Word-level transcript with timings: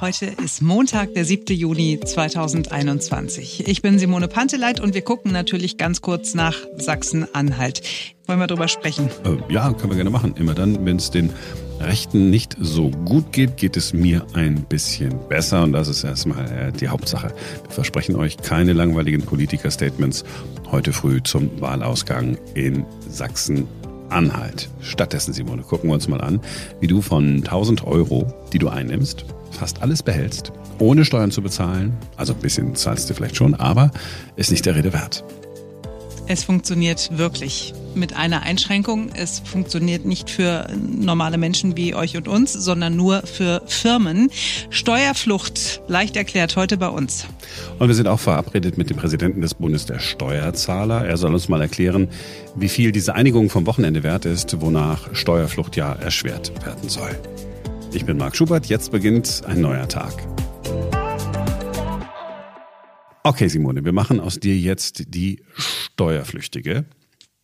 Heute 0.00 0.26
ist 0.26 0.62
Montag, 0.62 1.14
der 1.14 1.24
7. 1.24 1.56
Juni 1.56 1.98
2021. 1.98 3.66
Ich 3.66 3.82
bin 3.82 3.98
Simone 3.98 4.28
Panteleit 4.28 4.78
und 4.78 4.94
wir 4.94 5.02
gucken 5.02 5.32
natürlich 5.32 5.76
ganz 5.76 6.02
kurz 6.02 6.34
nach 6.34 6.54
Sachsen-Anhalt. 6.76 7.82
Wollen 8.26 8.38
wir 8.38 8.46
darüber 8.46 8.68
sprechen? 8.68 9.10
Äh, 9.24 9.52
ja, 9.52 9.72
können 9.72 9.90
wir 9.90 9.96
gerne 9.96 10.10
machen. 10.10 10.34
Immer 10.36 10.54
dann, 10.54 10.86
wenn 10.86 10.98
es 10.98 11.10
den 11.10 11.30
Rechten 11.80 12.30
nicht 12.30 12.56
so 12.60 12.90
gut 12.90 13.32
geht, 13.32 13.56
geht 13.56 13.76
es 13.76 13.92
mir 13.92 14.24
ein 14.34 14.62
bisschen 14.66 15.18
besser. 15.28 15.64
Und 15.64 15.72
das 15.72 15.88
ist 15.88 16.04
erstmal 16.04 16.48
äh, 16.48 16.72
die 16.72 16.86
Hauptsache. 16.86 17.34
Wir 17.64 17.70
versprechen 17.70 18.14
euch 18.14 18.36
keine 18.36 18.74
langweiligen 18.74 19.22
Politiker-Statements 19.22 20.24
heute 20.70 20.92
früh 20.92 21.20
zum 21.24 21.60
Wahlausgang 21.60 22.38
in 22.54 22.84
Sachsen-Anhalt. 23.08 23.77
Stattdessen, 24.80 25.32
Simone, 25.32 25.62
gucken 25.62 25.90
wir 25.90 25.94
uns 25.94 26.08
mal 26.08 26.20
an, 26.20 26.40
wie 26.80 26.86
du 26.86 27.02
von 27.02 27.36
1000 27.36 27.84
Euro, 27.86 28.26
die 28.52 28.58
du 28.58 28.68
einnimmst, 28.68 29.24
fast 29.50 29.82
alles 29.82 30.02
behältst, 30.02 30.52
ohne 30.78 31.04
Steuern 31.04 31.30
zu 31.30 31.42
bezahlen. 31.42 31.96
Also 32.16 32.34
ein 32.34 32.40
bisschen 32.40 32.74
zahlst 32.74 33.08
du 33.10 33.14
vielleicht 33.14 33.36
schon, 33.36 33.54
aber 33.54 33.90
ist 34.36 34.50
nicht 34.50 34.66
der 34.66 34.74
Rede 34.74 34.92
wert. 34.92 35.24
Es 36.30 36.44
funktioniert 36.44 37.08
wirklich. 37.16 37.72
Mit 37.94 38.14
einer 38.14 38.42
Einschränkung. 38.42 39.10
Es 39.14 39.40
funktioniert 39.40 40.04
nicht 40.04 40.28
für 40.28 40.68
normale 40.76 41.38
Menschen 41.38 41.74
wie 41.76 41.94
euch 41.94 42.18
und 42.18 42.28
uns, 42.28 42.52
sondern 42.52 42.96
nur 42.96 43.22
für 43.22 43.62
Firmen. 43.66 44.30
Steuerflucht, 44.68 45.80
leicht 45.88 46.16
erklärt, 46.16 46.54
heute 46.54 46.76
bei 46.76 46.88
uns. 46.88 47.24
Und 47.78 47.88
wir 47.88 47.94
sind 47.94 48.06
auch 48.06 48.20
verabredet 48.20 48.76
mit 48.76 48.90
dem 48.90 48.98
Präsidenten 48.98 49.40
des 49.40 49.54
Bundes 49.54 49.86
der 49.86 50.00
Steuerzahler. 50.00 51.06
Er 51.06 51.16
soll 51.16 51.32
uns 51.32 51.48
mal 51.48 51.62
erklären, 51.62 52.08
wie 52.54 52.68
viel 52.68 52.92
diese 52.92 53.14
Einigung 53.14 53.48
vom 53.48 53.66
Wochenende 53.66 54.02
wert 54.02 54.26
ist, 54.26 54.60
wonach 54.60 55.14
Steuerflucht 55.14 55.76
ja 55.76 55.94
erschwert 55.94 56.52
werden 56.64 56.90
soll. 56.90 57.18
Ich 57.94 58.04
bin 58.04 58.18
Marc 58.18 58.36
Schubert, 58.36 58.66
jetzt 58.66 58.92
beginnt 58.92 59.44
ein 59.46 59.62
neuer 59.62 59.88
Tag. 59.88 60.12
Okay, 63.28 63.48
Simone, 63.48 63.84
wir 63.84 63.92
machen 63.92 64.20
aus 64.20 64.40
dir 64.40 64.56
jetzt 64.56 65.02
die 65.08 65.42
Steuerflüchtige. 65.54 66.86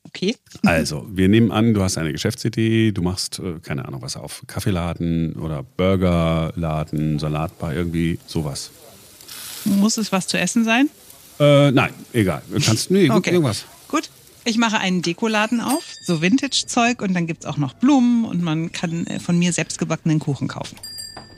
Okay. 0.05 0.35
Also, 0.65 1.07
wir 1.13 1.29
nehmen 1.29 1.51
an, 1.53 1.75
du 1.75 1.83
hast 1.83 1.99
eine 1.99 2.11
Geschäftsidee, 2.11 2.93
du 2.93 3.03
machst, 3.03 3.39
äh, 3.39 3.59
keine 3.61 3.85
Ahnung, 3.87 4.01
was 4.01 4.17
auf, 4.17 4.43
Kaffeeladen 4.47 5.35
oder 5.35 5.63
Burgerladen, 5.63 7.19
Salatbar, 7.19 7.75
irgendwie 7.75 8.19
sowas. 8.27 8.71
Muss 9.67 9.99
es 9.99 10.11
was 10.11 10.27
zu 10.27 10.39
essen 10.39 10.65
sein? 10.65 10.89
Äh, 11.39 11.71
nein, 11.71 11.93
egal. 12.15 12.41
Du 12.51 12.59
kannst, 12.61 12.91
nee, 12.91 13.11
Okay. 13.11 13.33
irgendwas. 13.33 13.67
Gut. 13.89 14.09
Ich 14.47 14.57
mache 14.57 14.79
einen 14.79 15.03
Dekoladen 15.03 15.61
auf, 15.61 15.85
so 16.07 16.23
Vintage-Zeug 16.23 17.03
und 17.03 17.13
dann 17.13 17.27
gibt's 17.27 17.45
auch 17.45 17.59
noch 17.59 17.75
Blumen 17.75 18.25
und 18.25 18.41
man 18.43 18.73
kann 18.73 19.07
äh, 19.07 19.21
von 19.21 19.39
mir 19.39 19.53
selbstgebackenen 19.53 20.19
Kuchen 20.19 20.49
kaufen. 20.49 20.79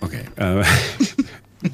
Okay. 0.01 0.21
Äh, 0.37 0.63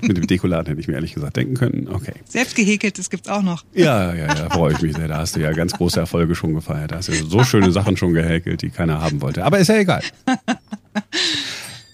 mit 0.01 0.17
dem 0.17 0.27
Dekoladen 0.27 0.67
hätte 0.67 0.81
ich 0.81 0.89
mir 0.89 0.95
ehrlich 0.95 1.15
gesagt 1.15 1.37
denken 1.37 1.55
können. 1.55 1.89
Okay. 1.89 2.15
Selbst 2.29 2.55
gehäkeltes 2.57 3.11
gibt's 3.11 3.29
auch 3.29 3.43
noch. 3.43 3.65
Ja, 3.75 4.15
ja, 4.15 4.27
ja, 4.27 4.51
freue 4.51 4.73
ich 4.73 4.83
mich 4.83 4.95
sehr. 4.95 5.09
Da 5.09 5.19
hast 5.19 5.37
du 5.37 5.41
ja 5.41 5.53
ganz 5.53 5.73
große 5.73 6.01
Erfolge 6.01 6.35
schon 6.35 6.55
gefeiert. 6.55 6.93
Da 6.93 6.97
hast 6.97 7.09
du 7.09 7.15
so 7.15 7.45
schöne 7.45 7.73
Sachen 7.73 7.97
schon 7.97 8.13
gehäkelt, 8.13 8.63
die 8.63 8.71
keiner 8.71 9.01
haben 9.01 9.21
wollte. 9.21 9.45
Aber 9.45 9.59
ist 9.59 9.69
ja 9.69 9.79
egal. 9.79 10.03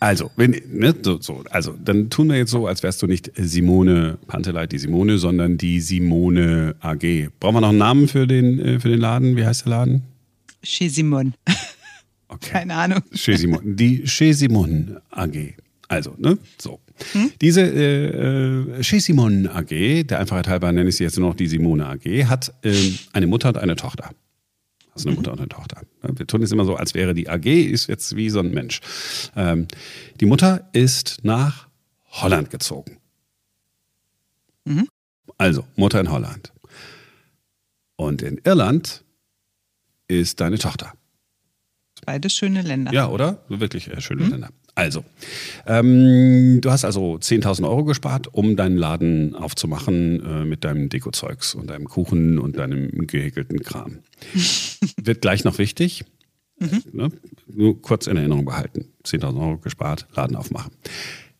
Also, 0.01 0.31
wenn, 0.37 0.55
ne, 0.71 0.95
so, 1.03 1.21
so, 1.21 1.43
also, 1.51 1.75
dann 1.85 2.09
tun 2.09 2.29
wir 2.29 2.37
jetzt 2.37 2.53
so, 2.53 2.69
als 2.69 2.85
wärst 2.85 3.03
du 3.03 3.09
nicht 3.09 3.33
Simone 3.35 4.19
Panteleit, 4.29 4.71
die 4.71 4.79
Simone, 4.79 5.19
sondern 5.19 5.59
die 5.59 5.81
Simone 5.81 6.77
AG. 6.81 7.31
Brauchen 7.41 7.57
wir 7.57 7.61
noch 7.61 7.71
einen 7.71 7.79
Namen 7.79 8.07
für 8.07 8.29
den, 8.29 8.61
äh, 8.61 8.81
für 8.81 8.91
den 8.91 9.01
Laden? 9.01 9.37
Wie 9.37 9.45
heißt 9.45 9.65
der 9.65 9.71
Laden? 9.71 10.05
Chez 10.63 10.95
Simon. 10.95 11.35
Okay. 12.31 12.51
Keine 12.51 12.75
Ahnung. 12.75 13.01
Chez 13.15 13.41
Simon. 13.41 13.75
Die 13.77 14.05
Chez 14.05 14.35
Simon 14.35 14.99
AG. 15.11 15.55
Also, 15.89 16.15
ne? 16.19 16.37
So. 16.59 16.79
Diese 17.41 17.63
äh, 17.63 18.79
äh, 18.79 18.83
Chez 18.83 19.05
Simon 19.05 19.49
AG, 19.49 20.05
der 20.05 20.19
Einfachheit 20.21 20.49
halber 20.49 20.73
nenne 20.73 20.89
ich 20.89 20.97
sie 20.97 21.05
jetzt 21.05 21.19
nur 21.19 21.29
noch 21.29 21.37
die 21.37 21.49
Simone 21.49 21.87
AG, 21.87 22.27
hat 22.27 22.53
ähm, 22.63 22.99
eine 23.13 23.27
Mutter 23.27 23.49
und 23.49 23.59
eine 23.59 23.77
Tochter. 23.77 24.11
Also 24.95 25.09
eine 25.09 25.17
Mutter 25.17 25.33
und 25.33 25.39
eine 25.39 25.49
Tochter. 25.49 25.83
Wir 26.03 26.27
tun 26.27 26.43
es 26.43 26.51
immer 26.51 26.65
so, 26.65 26.75
als 26.75 26.95
wäre 26.95 27.15
die 27.15 27.29
AG 27.29 27.47
ist 27.47 27.87
jetzt 27.87 28.17
wie 28.17 28.31
so 28.31 28.41
ein 28.41 28.51
Mensch. 28.51 28.81
Ähm, 29.37 29.69
die 30.21 30.27
Mutter 30.27 30.69
ist 30.73 31.19
nach 31.23 31.69
Holland 32.11 32.51
gezogen. 32.51 32.99
Also, 35.39 35.65
Mutter 35.77 36.01
in 36.01 36.11
Holland. 36.11 36.53
Und 37.97 38.23
in 38.23 38.41
Irland 38.45 39.05
ist 40.09 40.41
deine 40.41 40.59
Tochter. 40.59 40.93
Beides 42.05 42.35
schöne 42.35 42.63
Länder. 42.63 42.93
Ja, 42.93 43.09
oder? 43.09 43.45
Wirklich 43.49 43.89
äh, 43.89 44.01
schöne 44.01 44.27
Länder. 44.27 44.51
Also, 44.79 45.05
ähm, 45.67 46.61
du 46.61 46.71
hast 46.71 46.85
also 46.85 47.17
10.000 47.17 47.69
Euro 47.69 47.83
gespart, 47.83 48.33
um 48.33 48.55
deinen 48.55 48.77
Laden 48.77 49.35
aufzumachen 49.35 50.25
äh, 50.25 50.45
mit 50.45 50.63
deinem 50.63 50.89
Dekozeugs 50.89 51.57
und 51.57 51.71
deinem 51.71 51.87
Kuchen 51.87 52.39
und 52.39 52.59
deinem 52.59 53.09
gehäkelten 53.09 53.59
Kram. 53.59 53.99
Wird 55.03 55.21
gleich 55.21 55.43
noch 55.43 55.59
wichtig. 55.59 56.05
Ne? 56.93 57.11
Nur 57.49 57.83
kurz 57.83 58.07
in 58.07 58.17
Erinnerung 58.17 58.45
behalten. 58.45 58.93
10.000 59.05 59.41
Euro 59.41 59.59
gespart, 59.59 60.07
Laden 60.15 60.37
aufmachen. 60.37 60.71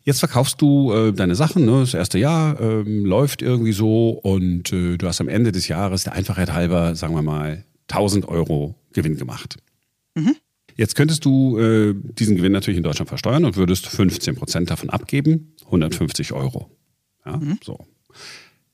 Jetzt 0.03 0.19
verkaufst 0.19 0.61
du 0.61 0.93
äh, 0.93 1.13
deine 1.13 1.37
Sachen, 1.37 1.65
ne? 1.65 1.79
das 1.79 1.95
erste 1.95 2.19
Jahr 2.19 2.61
ähm, 2.61 3.05
läuft 3.05 3.41
irgendwie 3.41 3.73
so 3.73 4.11
und 4.11 4.73
äh, 4.73 4.97
du 4.97 5.07
hast 5.07 5.21
am 5.21 5.29
Ende 5.29 5.53
des 5.53 5.69
Jahres 5.69 6.03
der 6.03 6.15
Einfachheit 6.15 6.53
halber, 6.53 6.97
sagen 6.97 7.15
wir 7.15 7.23
mal, 7.23 7.63
1000 7.87 8.27
Euro 8.27 8.75
Gewinn 8.93 9.17
gemacht. 9.17 9.59
Jetzt 10.79 10.95
könntest 10.95 11.25
du 11.25 11.59
äh, 11.59 11.93
diesen 11.95 12.37
Gewinn 12.37 12.53
natürlich 12.53 12.79
in 12.79 12.85
Deutschland 12.85 13.09
versteuern 13.09 13.45
und 13.45 13.57
würdest 13.57 13.87
15 13.89 14.37
Prozent 14.37 14.71
davon 14.71 14.91
abgeben, 14.91 15.55
150 15.67 16.33
Euro. 16.33 16.71
Ja, 17.27 17.41
so. 17.65 17.79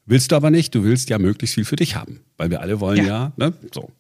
Willst 0.05 0.31
du 0.31 0.37
aber 0.37 0.51
nicht, 0.51 0.75
du 0.75 0.85
willst 0.85 1.09
ja 1.09 1.19
möglichst 1.19 1.55
viel 1.55 1.65
für 1.65 1.77
dich 1.77 1.97
haben, 1.97 2.21
weil 2.37 2.51
wir 2.51 2.61
alle 2.61 2.79
wollen 2.79 2.99
ja, 2.99 3.05
Ja. 3.07 3.33
ne, 3.37 3.55
so. 3.73 3.91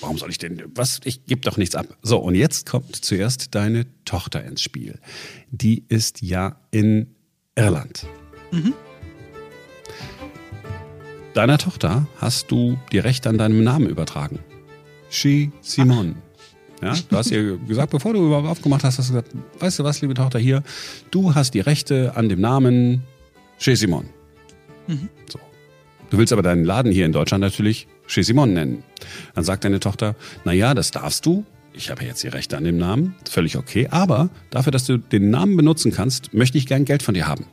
Warum 0.00 0.18
soll 0.18 0.30
ich 0.30 0.38
denn, 0.38 0.60
was, 0.74 1.00
ich 1.04 1.24
gebe 1.26 1.42
doch 1.42 1.56
nichts 1.56 1.76
ab. 1.76 1.86
So, 2.02 2.18
und 2.18 2.34
jetzt 2.34 2.66
kommt 2.68 2.96
zuerst 2.96 3.54
deine 3.54 3.86
Tochter 4.04 4.42
ins 4.42 4.60
Spiel. 4.62 4.98
Die 5.50 5.84
ist 5.88 6.20
ja 6.22 6.56
in 6.72 7.14
Irland. 7.54 8.06
Deiner 11.34 11.58
Tochter 11.58 12.06
hast 12.16 12.50
du 12.50 12.78
die 12.90 12.98
Rechte 12.98 13.28
an 13.28 13.38
deinem 13.38 13.62
Namen 13.62 13.86
übertragen. 13.88 14.40
She 15.10 15.52
Simon. 15.60 16.16
Ja, 16.82 16.94
du 17.08 17.16
hast 17.16 17.30
ihr 17.30 17.58
gesagt, 17.58 17.90
bevor 17.90 18.12
du 18.12 18.26
überhaupt 18.26 18.48
aufgemacht 18.48 18.82
hast, 18.82 18.98
hast 18.98 19.10
du 19.10 19.14
gesagt, 19.14 19.34
weißt 19.60 19.78
du 19.78 19.84
was, 19.84 20.00
liebe 20.00 20.14
Tochter, 20.14 20.40
hier, 20.40 20.62
du 21.12 21.34
hast 21.34 21.54
die 21.54 21.60
Rechte 21.60 22.16
an 22.16 22.28
dem 22.28 22.40
Namen 22.40 23.02
Chez 23.58 23.78
Simon. 23.78 24.06
So. 25.30 25.38
Du 26.10 26.18
willst 26.18 26.32
aber 26.32 26.42
deinen 26.42 26.64
Laden 26.64 26.90
hier 26.90 27.06
in 27.06 27.12
Deutschland 27.12 27.40
natürlich 27.40 27.86
Chez 28.06 28.26
Simon 28.26 28.52
nennen. 28.52 28.82
Dann 29.34 29.44
sagt 29.44 29.64
deine 29.64 29.78
Tochter, 29.78 30.16
na 30.44 30.52
ja, 30.52 30.74
das 30.74 30.90
darfst 30.90 31.24
du. 31.24 31.44
Ich 31.72 31.88
habe 31.88 32.02
ja 32.02 32.08
jetzt 32.08 32.22
die 32.22 32.28
Rechte 32.28 32.56
an 32.56 32.64
dem 32.64 32.76
Namen, 32.76 33.14
völlig 33.30 33.56
okay. 33.56 33.88
Aber 33.90 34.28
dafür, 34.50 34.72
dass 34.72 34.84
du 34.84 34.98
den 34.98 35.30
Namen 35.30 35.56
benutzen 35.56 35.92
kannst, 35.92 36.34
möchte 36.34 36.58
ich 36.58 36.66
gern 36.66 36.84
Geld 36.84 37.02
von 37.02 37.14
dir 37.14 37.28
haben. 37.28 37.46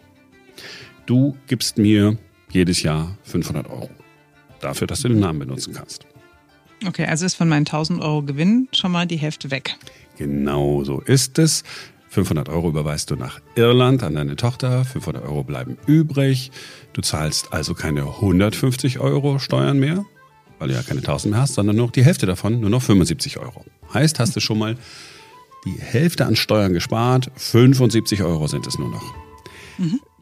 Du 1.06 1.38
gibst 1.47 1.78
mir 1.78 2.18
jedes 2.51 2.81
Jahr 2.81 3.16
500 3.23 3.69
Euro. 3.69 3.89
Dafür, 4.59 4.88
dass 4.88 5.01
du 5.01 5.07
den 5.07 5.19
Namen 5.19 5.39
benutzen 5.39 5.73
kannst. 5.73 6.06
Okay, 6.85 7.06
also 7.06 7.25
ist 7.25 7.35
von 7.35 7.50
meinen 7.50 7.66
1000 7.66 8.01
Euro 8.01 8.23
Gewinn 8.23 8.67
schon 8.72 8.91
mal 8.91 9.06
die 9.06 9.17
Hälfte 9.17 9.51
weg. 9.51 9.75
Genau 10.17 10.84
so 10.84 11.01
ist 11.01 11.40
es. 11.40 11.63
500 12.09 12.50
Euro 12.50 12.69
überweist 12.69 13.12
du 13.12 13.16
nach 13.16 13.40
Irland 13.56 14.01
an 14.01 14.16
deine 14.16 14.35
Tochter, 14.35 14.84
500 14.84 15.23
Euro 15.23 15.44
bleiben 15.44 15.78
übrig. 15.85 16.51
Du 16.94 17.01
zahlst 17.01 17.53
also 17.53 17.75
keine 17.75 18.01
150 18.01 19.00
Euro 19.00 19.38
Steuern 19.38 19.78
mehr, 19.78 20.06
weil 20.57 20.69
du 20.69 20.73
ja 20.73 20.81
keine 20.81 21.01
1000 21.01 21.31
mehr 21.31 21.41
hast, 21.41 21.53
sondern 21.53 21.75
nur 21.75 21.85
noch 21.85 21.91
die 21.91 22.03
Hälfte 22.03 22.25
davon, 22.25 22.59
nur 22.59 22.72
noch 22.72 22.81
75 22.81 23.38
Euro. 23.38 23.63
Heißt, 23.94 24.19
hast 24.19 24.35
du 24.35 24.39
schon 24.39 24.57
mal 24.57 24.75
die 25.66 25.79
Hälfte 25.79 26.25
an 26.25 26.35
Steuern 26.35 26.73
gespart, 26.73 27.29
75 27.35 28.24
Euro 28.24 28.48
sind 28.48 28.65
es 28.65 28.80
nur 28.80 28.89
noch. 28.89 29.13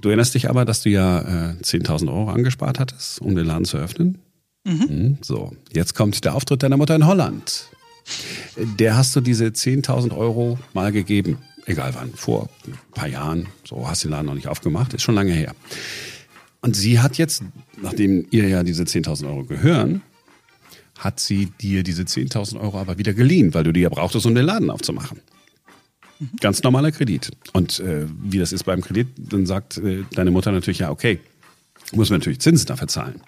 Du 0.02 0.10
erinnerst 0.10 0.36
dich 0.36 0.50
aber, 0.50 0.66
dass 0.66 0.82
du 0.82 0.90
ja 0.90 1.22
äh, 1.22 1.54
10.000 1.62 2.08
Euro 2.10 2.30
angespart 2.30 2.80
hattest, 2.80 3.22
um 3.22 3.36
den 3.36 3.46
Laden 3.46 3.66
zu 3.66 3.78
öffnen? 3.78 4.20
Mhm, 4.68 5.18
So, 5.22 5.54
jetzt 5.72 5.96
kommt 5.96 6.24
der 6.26 6.36
Auftritt 6.36 6.62
deiner 6.62 6.78
Mutter 6.78 6.96
in 6.96 7.06
Holland. 7.08 7.70
Der 8.58 8.98
hast 8.98 9.16
du 9.16 9.22
diese 9.22 9.46
10.000 9.46 10.16
Euro 10.16 10.60
mal 10.74 10.92
gegeben. 10.92 11.38
Egal 11.66 11.94
wann, 11.96 12.14
vor 12.14 12.50
ein 12.66 12.74
paar 12.94 13.08
Jahren. 13.08 13.48
So 13.66 13.88
hast 13.88 14.04
den 14.04 14.12
Laden 14.12 14.26
noch 14.26 14.34
nicht 14.34 14.48
aufgemacht, 14.48 14.94
ist 14.94 15.02
schon 15.04 15.16
lange 15.16 15.32
her. 15.34 15.54
Und 16.62 16.76
sie 16.76 17.00
hat 17.00 17.18
jetzt, 17.18 17.44
nachdem 17.82 18.26
ihr 18.32 18.48
ja 18.48 18.64
diese 18.64 18.84
10.000 18.84 19.28
Euro 19.28 19.44
gehören, 19.44 20.02
hat 20.98 21.20
sie 21.20 21.48
dir 21.62 21.84
diese 21.84 22.04
10.000 22.04 22.60
Euro 22.60 22.80
aber 22.80 22.98
wieder 22.98 23.14
geliehen, 23.14 23.54
weil 23.54 23.64
du 23.64 23.72
die 23.72 23.82
ja 23.82 23.90
brauchtest, 23.90 24.26
um 24.26 24.36
den 24.36 24.46
Laden 24.46 24.70
aufzumachen. 24.70 25.20
Ganz 26.42 26.64
normaler 26.64 26.92
Kredit. 26.92 27.32
Und 27.54 27.80
äh, 27.80 28.06
wie 28.24 28.40
das 28.40 28.52
ist 28.52 28.64
beim 28.64 28.82
Kredit, 28.82 29.08
dann 29.18 29.46
sagt 29.46 29.78
äh, 29.78 30.04
deine 30.14 30.32
Mutter 30.32 30.52
natürlich, 30.52 30.80
ja, 30.80 30.90
okay, 30.90 31.20
muss 31.94 32.10
man 32.10 32.20
natürlich 32.20 32.40
Zinsen 32.40 32.66
dafür 32.66 32.88
zahlen. 32.88 33.22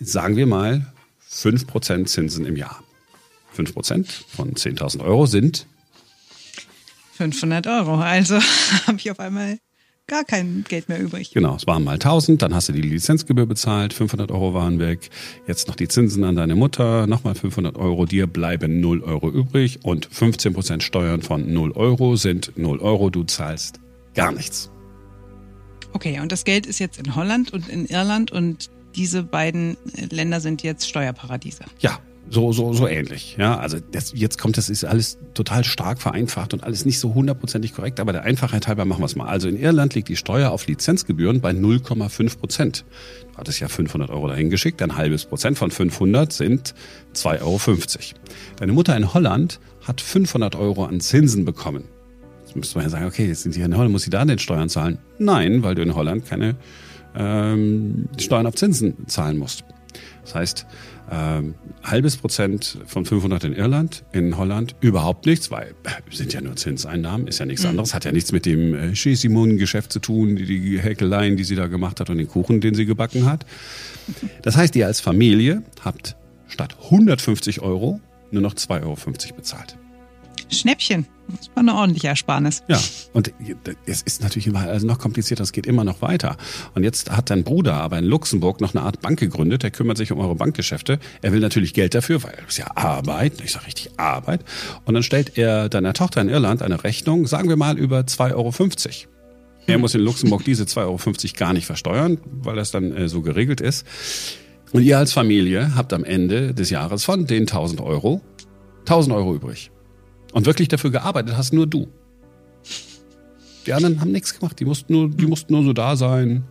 Sagen 0.00 0.36
wir 0.36 0.46
mal 0.46 0.92
5% 1.30 2.06
Zinsen 2.06 2.46
im 2.46 2.56
Jahr. 2.56 2.82
5% 3.56 4.06
von 4.28 4.52
10.000 4.52 5.02
Euro 5.02 5.26
sind 5.26 5.66
500 7.16 7.66
Euro. 7.66 7.96
Also 7.96 8.36
habe 8.86 8.98
ich 8.98 9.10
auf 9.10 9.20
einmal 9.20 9.58
gar 10.06 10.24
kein 10.24 10.64
Geld 10.68 10.88
mehr 10.88 11.00
übrig. 11.00 11.32
Genau, 11.32 11.56
es 11.56 11.66
waren 11.66 11.82
mal 11.82 11.94
1000, 11.94 12.42
dann 12.42 12.54
hast 12.54 12.68
du 12.68 12.72
die 12.72 12.82
Lizenzgebühr 12.82 13.46
bezahlt, 13.46 13.92
500 13.92 14.30
Euro 14.30 14.54
waren 14.54 14.78
weg, 14.78 15.10
jetzt 15.48 15.66
noch 15.66 15.74
die 15.74 15.88
Zinsen 15.88 16.22
an 16.24 16.36
deine 16.36 16.54
Mutter, 16.54 17.06
nochmal 17.06 17.34
500 17.34 17.76
Euro, 17.76 18.06
dir 18.06 18.26
bleiben 18.26 18.80
0 18.80 19.02
Euro 19.02 19.30
übrig 19.30 19.80
und 19.84 20.06
15 20.06 20.52
Prozent 20.52 20.82
Steuern 20.82 21.22
von 21.22 21.52
0 21.52 21.72
Euro 21.72 22.16
sind 22.16 22.52
0 22.56 22.78
Euro, 22.78 23.10
du 23.10 23.24
zahlst 23.24 23.80
gar 24.14 24.30
nichts. 24.30 24.70
Okay, 25.92 26.20
und 26.20 26.30
das 26.30 26.44
Geld 26.44 26.66
ist 26.66 26.78
jetzt 26.78 26.98
in 26.98 27.16
Holland 27.16 27.52
und 27.52 27.68
in 27.68 27.86
Irland 27.86 28.30
und 28.30 28.70
diese 28.96 29.22
beiden 29.22 29.76
Länder 30.10 30.40
sind 30.40 30.62
jetzt 30.62 30.88
Steuerparadiese. 30.88 31.64
Ja, 31.78 32.00
so, 32.28 32.52
so, 32.52 32.72
so 32.72 32.88
ähnlich. 32.88 33.36
Ja, 33.38 33.58
also 33.58 33.78
das, 33.92 34.12
jetzt 34.14 34.38
kommt 34.38 34.56
das 34.56 34.68
ist 34.68 34.84
alles 34.84 35.18
total 35.34 35.62
stark 35.62 36.00
vereinfacht 36.00 36.54
und 36.54 36.64
alles 36.64 36.84
nicht 36.84 36.98
so 36.98 37.14
hundertprozentig 37.14 37.72
korrekt, 37.72 38.00
aber 38.00 38.12
der 38.12 38.24
Einfachheit 38.24 38.66
halber 38.66 38.84
machen 38.84 39.00
wir 39.00 39.06
es 39.06 39.14
mal. 39.14 39.28
Also 39.28 39.48
in 39.48 39.56
Irland 39.56 39.94
liegt 39.94 40.08
die 40.08 40.16
Steuer 40.16 40.50
auf 40.50 40.66
Lizenzgebühren 40.66 41.40
bei 41.40 41.50
0,5 41.50 42.38
Prozent. 42.38 42.84
Du 43.32 43.38
hattest 43.38 43.60
ja 43.60 43.68
500 43.68 44.10
Euro 44.10 44.28
dahin 44.28 44.50
geschickt, 44.50 44.82
ein 44.82 44.96
halbes 44.96 45.26
Prozent 45.26 45.56
von 45.56 45.70
500 45.70 46.32
sind 46.32 46.74
2,50 47.14 47.42
Euro. 47.42 47.60
Deine 48.56 48.72
Mutter 48.72 48.96
in 48.96 49.14
Holland 49.14 49.60
hat 49.86 50.00
500 50.00 50.56
Euro 50.56 50.84
an 50.84 51.00
Zinsen 51.00 51.44
bekommen. 51.44 51.84
Jetzt 52.44 52.56
müsste 52.56 52.78
man 52.78 52.86
ja 52.86 52.90
sagen, 52.90 53.06
okay, 53.06 53.26
jetzt 53.26 53.42
sind 53.42 53.52
sie 53.52 53.60
in 53.60 53.76
Holland, 53.76 53.92
muss 53.92 54.02
sie 54.02 54.10
da 54.10 54.24
den 54.24 54.38
Steuern 54.40 54.68
zahlen? 54.68 54.98
Nein, 55.18 55.62
weil 55.62 55.76
du 55.76 55.82
in 55.82 55.94
Holland 55.94 56.26
keine 56.26 56.56
ähm, 57.16 58.08
Steuern 58.18 58.46
auf 58.46 58.54
Zinsen 58.54 59.06
zahlen 59.06 59.38
musst. 59.38 59.64
Das 60.22 60.34
heißt, 60.34 60.66
ähm, 61.10 61.54
halbes 61.84 62.16
Prozent 62.16 62.78
von 62.86 63.04
500 63.04 63.44
in 63.44 63.52
Irland, 63.52 64.04
in 64.12 64.36
Holland 64.36 64.74
überhaupt 64.80 65.24
nichts, 65.26 65.52
weil 65.52 65.74
äh, 65.84 65.90
sind 66.10 66.32
ja 66.32 66.40
nur 66.40 66.56
Zinseinnahmen, 66.56 67.28
ist 67.28 67.38
ja 67.38 67.46
nichts 67.46 67.62
mhm. 67.62 67.70
anderes, 67.70 67.94
hat 67.94 68.04
ja 68.04 68.12
nichts 68.12 68.32
mit 68.32 68.44
dem 68.44 68.74
äh, 68.74 68.92
Chez 68.94 69.20
Simon 69.20 69.56
Geschäft 69.56 69.92
zu 69.92 70.00
tun, 70.00 70.34
die, 70.34 70.44
die 70.44 70.80
Häkeleien, 70.80 71.36
die 71.36 71.44
sie 71.44 71.54
da 71.54 71.68
gemacht 71.68 72.00
hat 72.00 72.10
und 72.10 72.18
den 72.18 72.26
Kuchen, 72.26 72.60
den 72.60 72.74
sie 72.74 72.86
gebacken 72.86 73.24
hat. 73.24 73.46
Das 74.42 74.56
heißt, 74.56 74.74
ihr 74.74 74.86
als 74.86 75.00
Familie 75.00 75.62
habt 75.84 76.16
statt 76.48 76.76
150 76.84 77.62
Euro 77.62 78.00
nur 78.32 78.42
noch 78.42 78.54
2,50 78.54 78.82
Euro 78.82 78.96
bezahlt. 79.36 79.78
Schnäppchen. 80.50 81.06
Das 81.28 81.48
war 81.54 81.58
eine 81.58 81.74
ordentliche 81.74 82.06
Ersparnis. 82.06 82.62
Ja, 82.68 82.80
und 83.12 83.32
es 83.86 84.02
ist 84.02 84.22
natürlich 84.22 84.46
immer 84.46 84.60
also 84.60 84.86
noch 84.86 84.98
komplizierter, 84.98 85.42
es 85.42 85.50
geht 85.52 85.66
immer 85.66 85.82
noch 85.82 86.00
weiter. 86.00 86.36
Und 86.74 86.84
jetzt 86.84 87.10
hat 87.10 87.30
dein 87.30 87.42
Bruder 87.42 87.74
aber 87.74 87.98
in 87.98 88.04
Luxemburg 88.04 88.60
noch 88.60 88.74
eine 88.74 88.84
Art 88.84 89.00
Bank 89.00 89.18
gegründet, 89.18 89.64
der 89.64 89.72
kümmert 89.72 89.96
sich 89.96 90.12
um 90.12 90.20
eure 90.20 90.36
Bankgeschäfte. 90.36 91.00
Er 91.22 91.32
will 91.32 91.40
natürlich 91.40 91.74
Geld 91.74 91.94
dafür, 91.94 92.22
weil 92.22 92.38
es 92.48 92.58
ja 92.58 92.66
Arbeit, 92.76 93.40
ich 93.42 93.52
sage 93.52 93.66
richtig 93.66 93.90
Arbeit. 93.98 94.44
Und 94.84 94.94
dann 94.94 95.02
stellt 95.02 95.36
er 95.36 95.68
deiner 95.68 95.94
Tochter 95.94 96.20
in 96.20 96.28
Irland 96.28 96.62
eine 96.62 96.84
Rechnung, 96.84 97.26
sagen 97.26 97.48
wir 97.48 97.56
mal 97.56 97.76
über 97.76 98.00
2,50 98.00 98.34
Euro. 98.34 98.52
Er 99.66 99.78
muss 99.78 99.96
in 99.96 100.02
Luxemburg 100.02 100.44
diese 100.44 100.62
2,50 100.62 100.78
Euro 100.84 100.98
gar 101.36 101.52
nicht 101.52 101.66
versteuern, 101.66 102.18
weil 102.24 102.54
das 102.54 102.70
dann 102.70 102.96
äh, 102.96 103.08
so 103.08 103.22
geregelt 103.22 103.60
ist. 103.60 103.84
Und 104.72 104.82
ihr 104.82 104.96
als 104.98 105.12
Familie 105.12 105.74
habt 105.74 105.92
am 105.92 106.04
Ende 106.04 106.54
des 106.54 106.70
Jahres 106.70 107.04
von 107.04 107.26
den 107.26 107.42
1000 107.42 107.80
Euro 107.80 108.20
1000 108.86 109.14
Euro 109.16 109.34
übrig. 109.34 109.70
Und 110.36 110.44
wirklich 110.44 110.68
dafür 110.68 110.90
gearbeitet 110.90 111.34
hast 111.34 111.54
nur 111.54 111.66
du. 111.66 111.88
Die 113.66 113.72
anderen 113.72 114.02
haben 114.02 114.12
nichts 114.12 114.38
gemacht. 114.38 114.60
Die 114.60 114.66
mussten 114.66 114.92
nur, 114.92 115.08
die 115.08 115.24
mussten 115.24 115.54
nur 115.54 115.64
so 115.64 115.72
da 115.72 115.96
sein. 115.96 116.44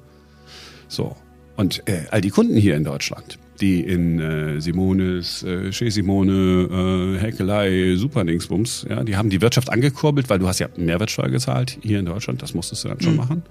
So. 0.88 1.16
Und 1.56 1.88
äh, 1.88 2.06
all 2.10 2.20
die 2.20 2.32
Kunden 2.32 2.56
hier 2.56 2.78
in 2.78 2.84
Deutschland, 2.84 3.38
die 3.62 3.82
in 3.82 4.20
äh, 4.20 4.60
Simones, 4.60 5.44
äh, 5.44 5.72
Chez 5.72 5.94
Simone, 5.94 7.16
äh, 7.16 7.20
Häkelei, 7.20 7.96
Superdingsbums, 7.96 8.88
ja, 8.90 9.04
die 9.04 9.18
haben 9.18 9.30
die 9.30 9.40
Wirtschaft 9.40 9.70
angekurbelt, 9.70 10.32
weil 10.32 10.40
du 10.40 10.48
hast 10.48 10.58
ja 10.58 10.68
Mehrwertsteuer 10.76 11.30
gezahlt 11.30 11.78
hier 11.84 12.00
in 12.00 12.08
Deutschland, 12.08 12.42
das 12.42 12.56
musstest 12.56 12.86
du 12.86 12.88
dann 12.88 13.02
schon 13.02 13.12
mhm. 13.12 13.18
machen. 13.18 13.44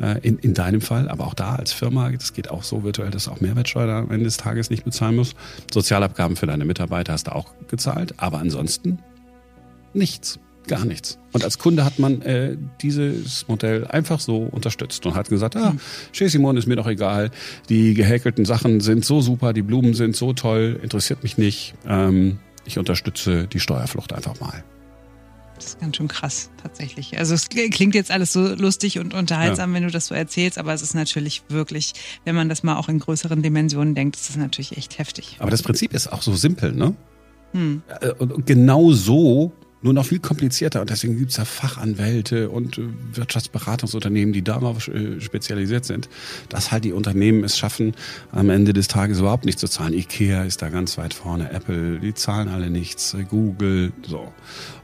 Äh, 0.00 0.18
in, 0.22 0.36
in 0.40 0.52
deinem 0.52 0.80
Fall, 0.80 1.08
aber 1.08 1.28
auch 1.28 1.34
da 1.34 1.54
als 1.54 1.72
Firma, 1.72 2.10
das 2.10 2.32
geht 2.32 2.50
auch 2.50 2.64
so 2.64 2.82
virtuell, 2.82 3.12
dass 3.12 3.26
du 3.26 3.30
auch 3.30 3.40
Mehrwertsteuer 3.40 3.88
am 3.88 4.10
Ende 4.10 4.24
des 4.24 4.36
Tages 4.36 4.68
nicht 4.68 4.84
bezahlen 4.84 5.14
musst. 5.14 5.36
Sozialabgaben 5.72 6.34
für 6.34 6.46
deine 6.46 6.64
Mitarbeiter 6.64 7.12
hast 7.12 7.28
du 7.28 7.36
auch 7.36 7.54
gezahlt, 7.68 8.14
aber 8.16 8.40
ansonsten 8.40 8.98
Nichts. 9.92 10.38
Gar 10.66 10.84
nichts. 10.84 11.18
Und 11.32 11.42
als 11.42 11.58
Kunde 11.58 11.84
hat 11.84 11.98
man 11.98 12.22
äh, 12.22 12.56
dieses 12.80 13.48
Modell 13.48 13.86
einfach 13.86 14.20
so 14.20 14.38
unterstützt 14.38 15.04
und 15.06 15.14
hat 15.14 15.28
gesagt, 15.28 15.56
ah, 15.56 15.74
Chez 16.12 16.30
Simon 16.30 16.56
ist 16.56 16.66
mir 16.66 16.76
doch 16.76 16.86
egal, 16.86 17.30
die 17.68 17.94
gehäkelten 17.94 18.44
Sachen 18.44 18.80
sind 18.80 19.04
so 19.04 19.20
super, 19.20 19.52
die 19.52 19.62
Blumen 19.62 19.94
sind 19.94 20.14
so 20.14 20.32
toll, 20.32 20.78
interessiert 20.82 21.22
mich 21.22 21.38
nicht. 21.38 21.74
Ähm, 21.86 22.38
ich 22.64 22.78
unterstütze 22.78 23.46
die 23.48 23.58
Steuerflucht 23.58 24.12
einfach 24.12 24.38
mal. 24.38 24.62
Das 25.56 25.66
ist 25.66 25.80
ganz 25.80 25.96
schön 25.96 26.08
krass, 26.08 26.50
tatsächlich. 26.62 27.18
Also 27.18 27.34
es 27.34 27.48
klingt 27.48 27.94
jetzt 27.94 28.10
alles 28.10 28.32
so 28.32 28.54
lustig 28.54 28.98
und 28.98 29.12
unterhaltsam, 29.12 29.70
ja. 29.70 29.76
wenn 29.76 29.82
du 29.82 29.90
das 29.90 30.06
so 30.06 30.14
erzählst, 30.14 30.56
aber 30.56 30.72
es 30.72 30.82
ist 30.82 30.94
natürlich 30.94 31.42
wirklich, 31.48 31.92
wenn 32.24 32.34
man 32.34 32.48
das 32.48 32.62
mal 32.62 32.76
auch 32.76 32.88
in 32.88 32.98
größeren 32.98 33.42
Dimensionen 33.42 33.94
denkt, 33.94 34.16
ist 34.16 34.30
das 34.30 34.36
natürlich 34.36 34.76
echt 34.76 34.98
heftig. 34.98 35.36
Aber 35.38 35.50
das 35.50 35.62
Prinzip 35.62 35.92
ist 35.92 36.12
auch 36.12 36.22
so 36.22 36.34
simpel, 36.34 36.72
ne? 36.72 36.94
Hm. 37.52 37.82
Äh, 38.00 38.12
und 38.12 38.46
genau 38.46 38.92
so 38.92 39.52
nur 39.82 39.92
noch 39.92 40.06
viel 40.06 40.18
komplizierter. 40.18 40.80
Und 40.80 40.90
deswegen 40.90 41.18
gibt 41.18 41.30
es 41.30 41.36
ja 41.36 41.44
Fachanwälte 41.44 42.50
und 42.50 42.78
äh, 42.78 42.82
Wirtschaftsberatungsunternehmen, 43.12 44.32
die 44.32 44.42
darauf 44.42 44.88
äh, 44.88 45.20
spezialisiert 45.20 45.84
sind, 45.84 46.08
dass 46.48 46.70
halt 46.70 46.84
die 46.84 46.92
Unternehmen 46.92 47.44
es 47.44 47.58
schaffen, 47.58 47.94
am 48.32 48.50
Ende 48.50 48.72
des 48.72 48.88
Tages 48.88 49.20
überhaupt 49.20 49.44
nicht 49.44 49.58
zu 49.58 49.68
zahlen. 49.68 49.94
Ikea 49.94 50.44
ist 50.44 50.62
da 50.62 50.68
ganz 50.68 50.98
weit 50.98 51.14
vorne, 51.14 51.50
Apple, 51.52 52.00
die 52.00 52.14
zahlen 52.14 52.48
alle 52.48 52.70
nichts, 52.70 53.14
äh, 53.14 53.24
Google, 53.24 53.92
so. 54.06 54.32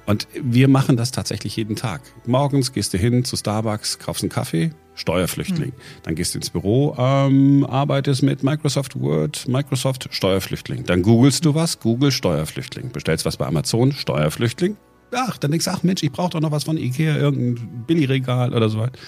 Und 0.07 0.29
wir 0.41 0.69
machen 0.69 0.97
das 0.97 1.11
tatsächlich 1.11 1.57
jeden 1.57 1.75
Tag. 1.75 2.01
Morgens 2.27 2.73
gehst 2.73 2.95
du 2.95 2.99
hin 2.99 3.25
zu 3.25 3.37
Starbucks, 3.37 3.99
kaufst 3.99 4.23
einen 4.23 4.31
Kaffee, 4.31 4.71
Steuerflüchtling. 4.97 5.71
Mhm. 5.71 6.03
Dann 6.03 6.15
gehst 6.15 6.35
du 6.35 6.39
ins 6.39 6.51
Büro, 6.51 6.97
ähm, 6.99 7.65
arbeitest 7.69 8.23
mit 8.23 8.43
Microsoft 8.43 8.99
Word, 8.99 9.47
Microsoft 9.47 10.09
Steuerflüchtling. 10.11 10.85
Dann 10.85 11.03
googelst 11.03 11.45
du 11.45 11.55
was, 11.55 11.79
Google 11.79 12.11
Steuerflüchtling. 12.11 12.91
Bestellst 12.91 13.25
was 13.25 13.37
bei 13.37 13.47
Amazon, 13.47 13.93
Steuerflüchtling. 13.93 14.77
Ach, 15.13 15.39
dann 15.39 15.53
denkst 15.53 15.67
du, 15.67 15.71
ach 15.71 15.83
Mensch, 15.83 16.03
ich 16.03 16.11
brauche 16.11 16.31
doch 16.31 16.41
noch 16.41 16.51
was 16.51 16.65
von 16.65 16.77
Ikea, 16.77 17.17
irgendein 17.17 17.85
Billigregal 17.87 18.53
oder 18.53 18.69
so 18.69 18.79
weiter. 18.79 18.99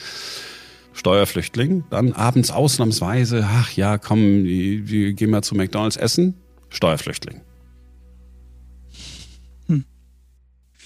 Steuerflüchtling. 0.92 1.84
Dann 1.90 2.12
abends 2.12 2.50
ausnahmsweise, 2.50 3.46
ach 3.48 3.72
ja, 3.72 3.98
komm, 3.98 4.44
wir 4.44 5.12
gehen 5.14 5.30
mal 5.30 5.42
zu 5.42 5.54
McDonalds 5.54 5.96
essen. 5.96 6.34
Steuerflüchtling. 6.70 7.40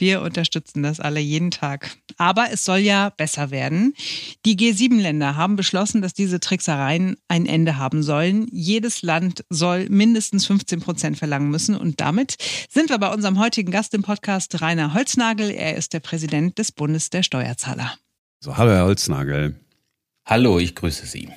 Wir 0.03 0.21
unterstützen 0.23 0.83
das 0.83 0.99
alle 0.99 1.21
jeden 1.21 1.53
Tag. 1.53 1.97
Aber 2.17 2.51
es 2.51 2.65
soll 2.65 2.79
ja 2.79 3.11
besser 3.11 3.53
werden. 3.53 3.95
Die 4.45 4.57
G7-Länder 4.57 5.37
haben 5.37 5.55
beschlossen, 5.55 6.03
dass 6.03 6.13
diese 6.13 6.41
Tricksereien 6.41 7.17
ein 7.29 7.47
Ende 7.47 7.77
haben 7.77 8.03
sollen. 8.03 8.49
Jedes 8.51 9.03
Land 9.03 9.45
soll 9.49 9.89
mindestens 9.91 10.45
15 10.47 10.81
Prozent 10.81 11.19
verlangen 11.19 11.51
müssen. 11.51 11.77
Und 11.77 12.01
damit 12.01 12.35
sind 12.69 12.91
wir 12.91 12.99
bei 12.99 13.15
unserem 13.15 13.39
heutigen 13.39 13.71
Gast 13.71 13.95
im 13.95 14.03
Podcast, 14.03 14.61
Rainer 14.61 14.93
Holznagel. 14.93 15.53
Er 15.53 15.77
ist 15.77 15.93
der 15.93 16.01
Präsident 16.01 16.59
des 16.59 16.73
Bundes 16.73 17.11
der 17.11 17.23
Steuerzahler. 17.23 17.95
So, 18.41 18.57
hallo 18.57 18.73
Herr 18.73 18.87
Holznagel. 18.87 19.55
Hallo, 20.27 20.59
ich 20.59 20.75
grüße 20.75 21.07
Sie. 21.07 21.29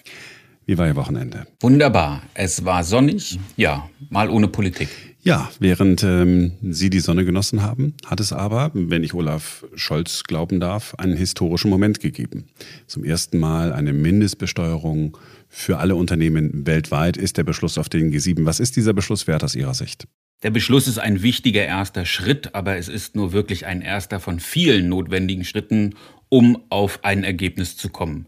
Wie 0.66 0.78
war 0.78 0.88
Ihr 0.88 0.96
Wochenende? 0.96 1.46
Wunderbar. 1.62 2.24
Es 2.34 2.66
war 2.66 2.84
sonnig, 2.84 3.40
ja, 3.56 3.88
mal 4.10 4.30
ohne 4.30 4.48
Politik. 4.48 4.90
Ja, 5.22 5.50
während 5.60 6.04
ähm, 6.04 6.54
Sie 6.62 6.90
die 6.90 7.00
Sonne 7.00 7.26
genossen 7.26 7.62
haben, 7.62 7.94
hat 8.06 8.20
es 8.20 8.34
aber, 8.34 8.72
wenn 8.74 9.04
ich 9.04 9.14
Olaf 9.14 9.66
Scholz 9.76 10.24
glauben 10.24 10.60
darf, 10.60 10.96
einen 10.96 11.18
historischen 11.18 11.70
Moment 11.70 12.00
gegeben. 12.00 12.46
Zum 12.88 13.04
ersten 13.04 13.40
Mal 13.40 13.74
eine 13.74 13.94
Mindestbesteuerung 13.94 15.18
für 15.50 15.78
alle 15.78 15.96
Unternehmen 15.96 16.66
weltweit 16.66 17.18
ist 17.18 17.38
der 17.38 17.44
Beschluss 17.44 17.78
auf 17.78 17.90
den 17.90 18.12
G7. 18.12 18.46
Was 18.46 18.60
ist 18.60 18.76
dieser 18.76 18.94
Beschluss 18.94 19.28
wert 19.28 19.44
aus 19.44 19.56
Ihrer 19.56 19.74
Sicht? 19.74 20.08
Der 20.44 20.52
Beschluss 20.52 20.88
ist 20.88 21.00
ein 21.00 21.24
wichtiger 21.24 21.64
erster 21.64 22.06
Schritt, 22.06 22.54
aber 22.54 22.78
es 22.78 22.88
ist 22.88 23.16
nur 23.16 23.34
wirklich 23.34 23.66
ein 23.66 23.82
erster 23.82 24.20
von 24.20 24.40
vielen 24.40 24.90
notwendigen 24.90 25.46
Schritten, 25.46 25.96
um 26.30 26.62
auf 26.70 27.04
ein 27.04 27.24
Ergebnis 27.24 27.78
zu 27.78 27.90
kommen. 27.90 28.28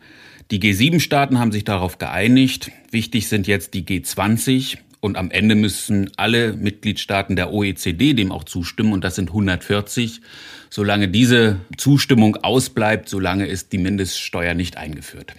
Die 0.51 0.59
G7-Staaten 0.59 1.39
haben 1.39 1.51
sich 1.51 1.65
darauf 1.65 1.97
geeinigt. 1.97 2.71
Wichtig 2.91 3.27
sind 3.27 3.47
jetzt 3.47 3.73
die 3.73 3.83
G20, 3.83 4.77
und 4.99 5.15
am 5.17 5.31
Ende 5.31 5.55
müssen 5.55 6.09
alle 6.17 6.53
Mitgliedstaaten 6.53 7.35
der 7.35 7.53
OECD 7.53 8.13
dem 8.13 8.31
auch 8.31 8.43
zustimmen 8.43 8.93
und 8.93 9.03
das 9.03 9.15
sind 9.15 9.29
140. 9.29 10.21
Solange 10.69 11.07
diese 11.07 11.59
Zustimmung 11.77 12.35
ausbleibt, 12.37 13.07
solange 13.07 13.45
ist 13.45 13.71
die 13.73 13.77
Mindeststeuer 13.77 14.53
nicht 14.53 14.77
eingeführt. 14.77 15.35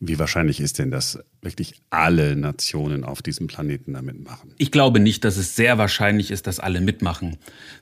Wie 0.00 0.18
wahrscheinlich 0.18 0.60
ist 0.60 0.78
denn, 0.78 0.92
dass 0.92 1.18
wirklich 1.42 1.74
alle 1.90 2.36
Nationen 2.36 3.04
auf 3.04 3.20
diesem 3.20 3.48
Planeten 3.48 3.94
da 3.94 4.02
mitmachen? 4.02 4.52
Ich 4.58 4.70
glaube 4.70 5.00
nicht, 5.00 5.24
dass 5.24 5.36
es 5.36 5.56
sehr 5.56 5.78
wahrscheinlich 5.78 6.30
ist, 6.30 6.46
dass 6.46 6.60
alle 6.60 6.80
mitmachen. 6.80 7.36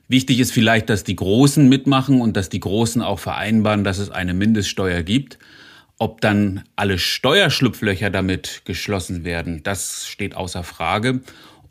Wichtig 0.07 0.39
ist 0.39 0.51
vielleicht, 0.51 0.89
dass 0.89 1.03
die 1.03 1.15
Großen 1.15 1.67
mitmachen 1.69 2.21
und 2.21 2.35
dass 2.35 2.49
die 2.49 2.59
Großen 2.59 3.03
auch 3.03 3.19
vereinbaren, 3.19 3.83
dass 3.83 3.99
es 3.99 4.09
eine 4.09 4.33
Mindeststeuer 4.33 5.03
gibt. 5.03 5.37
Ob 5.99 6.21
dann 6.21 6.63
alle 6.75 6.99
Steuerschlupflöcher 6.99 8.11
damit 8.11 8.61
geschlossen 8.65 9.23
werden, 9.23 9.63
das 9.63 10.07
steht 10.07 10.35
außer 10.35 10.63
Frage. 10.63 11.21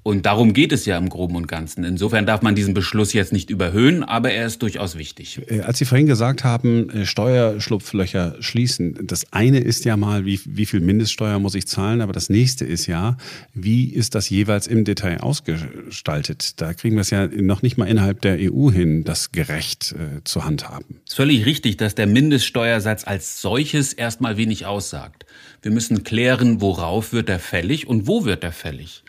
Und 0.07 0.25
darum 0.25 0.53
geht 0.53 0.71
es 0.71 0.87
ja 0.87 0.97
im 0.99 1.09
Groben 1.09 1.35
und 1.35 1.49
Ganzen. 1.49 1.83
Insofern 1.83 2.27
darf 2.27 2.41
man 2.41 2.55
diesen 2.55 2.75
Beschluss 2.75 3.13
jetzt 3.13 3.33
nicht 3.33 3.51
überhöhen, 3.51 4.05
aber 4.05 4.31
er 4.31 4.47
ist 4.47 4.63
durchaus 4.63 4.97
wichtig. 4.97 5.41
Äh, 5.49 5.63
als 5.63 5.79
Sie 5.79 5.85
vorhin 5.85 6.07
gesagt 6.07 6.45
haben, 6.45 6.89
äh, 6.91 7.07
Steuerschlupflöcher 7.07 8.37
schließen, 8.39 9.01
das 9.03 9.33
eine 9.33 9.59
ist 9.59 9.85
ja 9.85 9.97
mal, 9.97 10.25
wie, 10.25 10.39
wie 10.45 10.65
viel 10.65 10.79
Mindeststeuer 10.79 11.41
muss 11.41 11.57
ich 11.57 11.67
zahlen, 11.67 12.03
aber 12.03 12.13
das 12.13 12.31
nächste 12.31 12.65
ist 12.65 12.87
ja, 12.87 13.17
wie 13.53 13.89
ist 13.89 14.15
das 14.15 14.31
jeweils 14.31 14.69
im 14.69 14.85
Detail 14.85 15.23
ausgestaltet? 15.23 16.61
Da 16.61 16.73
kriegen 16.73 16.95
wir 16.95 17.01
es 17.01 17.11
ja 17.11 17.27
noch 17.27 17.63
nicht 17.63 17.77
mal 17.77 17.87
innerhalb 17.87 18.21
der 18.21 18.39
EU 18.39 18.71
hin, 18.71 19.03
das 19.03 19.33
gerecht 19.33 19.93
äh, 19.99 20.23
zu 20.23 20.45
handhaben. 20.45 21.01
Es 21.05 21.15
ist 21.15 21.17
völlig 21.17 21.47
richtig, 21.47 21.79
dass 21.79 21.97
der 21.97 22.07
Mindeststeuersatz 22.07 23.09
als 23.09 23.43
solches 23.43 23.93
erstmal 23.93 24.37
wenig 24.37 24.67
aussagt. 24.67 25.27
Wir 25.63 25.73
müssen 25.73 26.05
klären, 26.05 26.61
worauf 26.61 27.13
wird 27.13 27.29
er 27.29 27.41
fällig 27.41 27.89
und 27.89 28.07
wo 28.07 28.25
wird 28.25 28.45
er 28.45 28.53
fällig. 28.53 29.03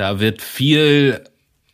Da 0.00 0.18
wird 0.18 0.40
viel 0.40 1.24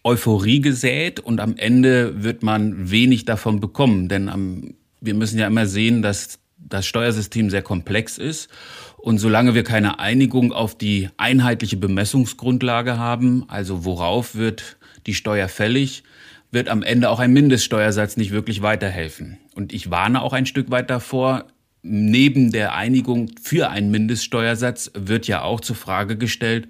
Euphorie 0.03 0.61
gesät 0.61 1.21
und 1.21 1.39
am 1.39 1.57
Ende 1.57 2.25
wird 2.25 2.43
man 2.43 2.91
wenig 2.91 3.25
davon 3.25 3.61
bekommen. 3.61 4.09
Denn 4.09 4.29
am, 4.29 4.75
wir 5.01 5.15
müssen 5.15 5.39
ja 5.39 5.47
immer 5.47 5.69
sehen, 5.69 6.03
dass 6.03 6.41
das 6.59 6.87
Steuersystem 6.87 7.51
sehr 7.51 7.63
komplex 7.63 8.19
ist. 8.19 8.51
Und 8.97 9.19
solange 9.19 9.55
wir 9.55 9.63
keine 9.63 10.01
Einigung 10.01 10.53
auf 10.53 10.77
die 10.77 11.09
einheitliche 11.19 11.77
Bemessungsgrundlage 11.77 12.99
haben, 12.99 13.45
also 13.47 13.85
worauf 13.85 14.35
wird 14.35 14.77
die 15.07 15.15
Steuer 15.15 15.47
fällig, 15.47 16.03
wird 16.51 16.69
am 16.69 16.83
Ende 16.83 17.11
auch 17.11 17.21
ein 17.21 17.33
Mindeststeuersatz 17.33 18.17
nicht 18.17 18.33
wirklich 18.33 18.61
weiterhelfen. 18.61 19.39
Und 19.55 19.73
ich 19.73 19.93
warne 19.93 20.21
auch 20.21 20.33
ein 20.33 20.47
Stück 20.47 20.73
weit 20.73 20.91
davor, 20.91 21.45
neben 21.87 22.53
der 22.53 22.75
Einigung 22.75 23.31
für 23.43 23.71
einen 23.71 23.91
Mindeststeuersatz 23.91 24.91
wird 24.95 25.27
ja 25.27 25.43
auch 25.43 25.61
zur 25.61 25.77
Frage 25.77 26.17
gestellt, 26.17 26.69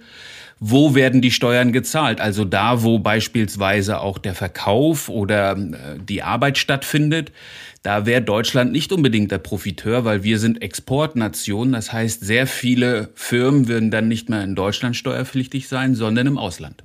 wo 0.58 0.94
werden 0.94 1.20
die 1.20 1.30
Steuern 1.30 1.72
gezahlt? 1.72 2.20
Also 2.20 2.44
da, 2.44 2.82
wo 2.82 2.98
beispielsweise 2.98 4.00
auch 4.00 4.18
der 4.18 4.34
Verkauf 4.34 5.08
oder 5.08 5.52
äh, 5.52 5.98
die 6.02 6.22
Arbeit 6.22 6.56
stattfindet, 6.56 7.32
da 7.82 8.06
wäre 8.06 8.22
Deutschland 8.22 8.72
nicht 8.72 8.90
unbedingt 8.90 9.30
der 9.30 9.38
Profiteur, 9.38 10.04
weil 10.04 10.24
wir 10.24 10.38
sind 10.38 10.62
Exportnation. 10.62 11.72
Das 11.72 11.92
heißt, 11.92 12.24
sehr 12.24 12.46
viele 12.46 13.10
Firmen 13.14 13.68
würden 13.68 13.90
dann 13.90 14.08
nicht 14.08 14.28
mehr 14.28 14.42
in 14.42 14.54
Deutschland 14.54 14.96
steuerpflichtig 14.96 15.68
sein, 15.68 15.94
sondern 15.94 16.26
im 16.26 16.38
Ausland. 16.38 16.82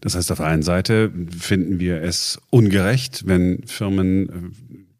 Das 0.00 0.14
heißt, 0.14 0.30
auf 0.32 0.38
der 0.38 0.46
einen 0.46 0.62
Seite 0.62 1.10
finden 1.38 1.80
wir 1.80 2.02
es 2.02 2.38
ungerecht, 2.50 3.22
wenn 3.26 3.62
Firmen 3.66 4.28
äh, 4.28 4.32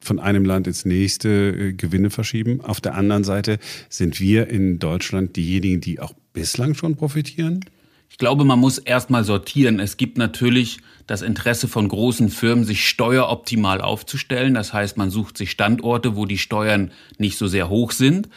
von 0.07 0.19
einem 0.19 0.45
Land 0.45 0.67
ins 0.67 0.85
nächste 0.85 1.29
äh, 1.29 1.73
Gewinne 1.73 2.11
verschieben. 2.11 2.61
Auf 2.63 2.81
der 2.81 2.95
anderen 2.95 3.25
Seite 3.25 3.59
sind 3.89 4.21
wir 4.21 4.49
in 4.49 4.79
Deutschland 4.79 5.37
diejenigen, 5.37 5.81
die 5.81 6.01
auch 6.01 6.15
bislang 6.33 6.75
schon 6.75 6.97
profitieren. 6.97 7.65
Ich 8.09 8.19
glaube, 8.19 8.45
man 8.45 8.59
muss 8.59 8.79
erstmal 8.79 9.25
sortieren. 9.25 9.81
Es 9.81 9.97
gibt 9.97 10.17
natürlich 10.17 10.79
das 11.07 11.23
Interesse 11.23 11.69
von 11.69 11.89
großen 11.89 12.31
Firmen, 12.31 12.65
sich 12.65 12.89
steueroptimal 12.89 13.81
aufzustellen. 13.81 14.55
Das 14.55 14.73
heißt, 14.73 14.97
man 14.97 15.11
sucht 15.11 15.37
sich 15.37 15.51
Standorte, 15.51 16.17
wo 16.17 16.25
die 16.25 16.39
Steuern 16.39 16.93
nicht 17.19 17.37
so 17.37 17.47
sehr 17.47 17.69
hoch 17.69 17.93
sind. 17.93 18.29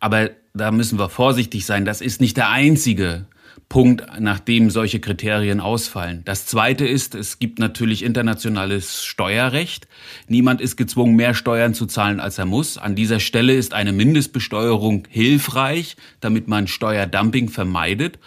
Aber 0.00 0.30
da 0.54 0.72
müssen 0.72 0.98
wir 0.98 1.08
vorsichtig 1.08 1.66
sein. 1.66 1.84
Das 1.84 2.00
ist 2.00 2.20
nicht 2.20 2.36
der 2.36 2.50
einzige 2.50 3.26
Punkt, 3.68 4.06
nachdem 4.18 4.70
solche 4.70 4.98
Kriterien 4.98 5.60
ausfallen. 5.60 6.22
Das 6.24 6.46
Zweite 6.46 6.86
ist, 6.86 7.14
es 7.14 7.38
gibt 7.38 7.58
natürlich 7.58 8.02
internationales 8.02 9.04
Steuerrecht. 9.04 9.88
Niemand 10.26 10.62
ist 10.62 10.76
gezwungen, 10.76 11.16
mehr 11.16 11.34
Steuern 11.34 11.74
zu 11.74 11.84
zahlen, 11.84 12.18
als 12.18 12.38
er 12.38 12.46
muss. 12.46 12.78
An 12.78 12.94
dieser 12.94 13.20
Stelle 13.20 13.52
ist 13.52 13.74
eine 13.74 13.92
Mindestbesteuerung 13.92 15.06
hilfreich, 15.10 15.96
damit 16.20 16.48
man 16.48 16.66
Steuerdumping 16.66 17.50
vermeidet. 17.50 18.18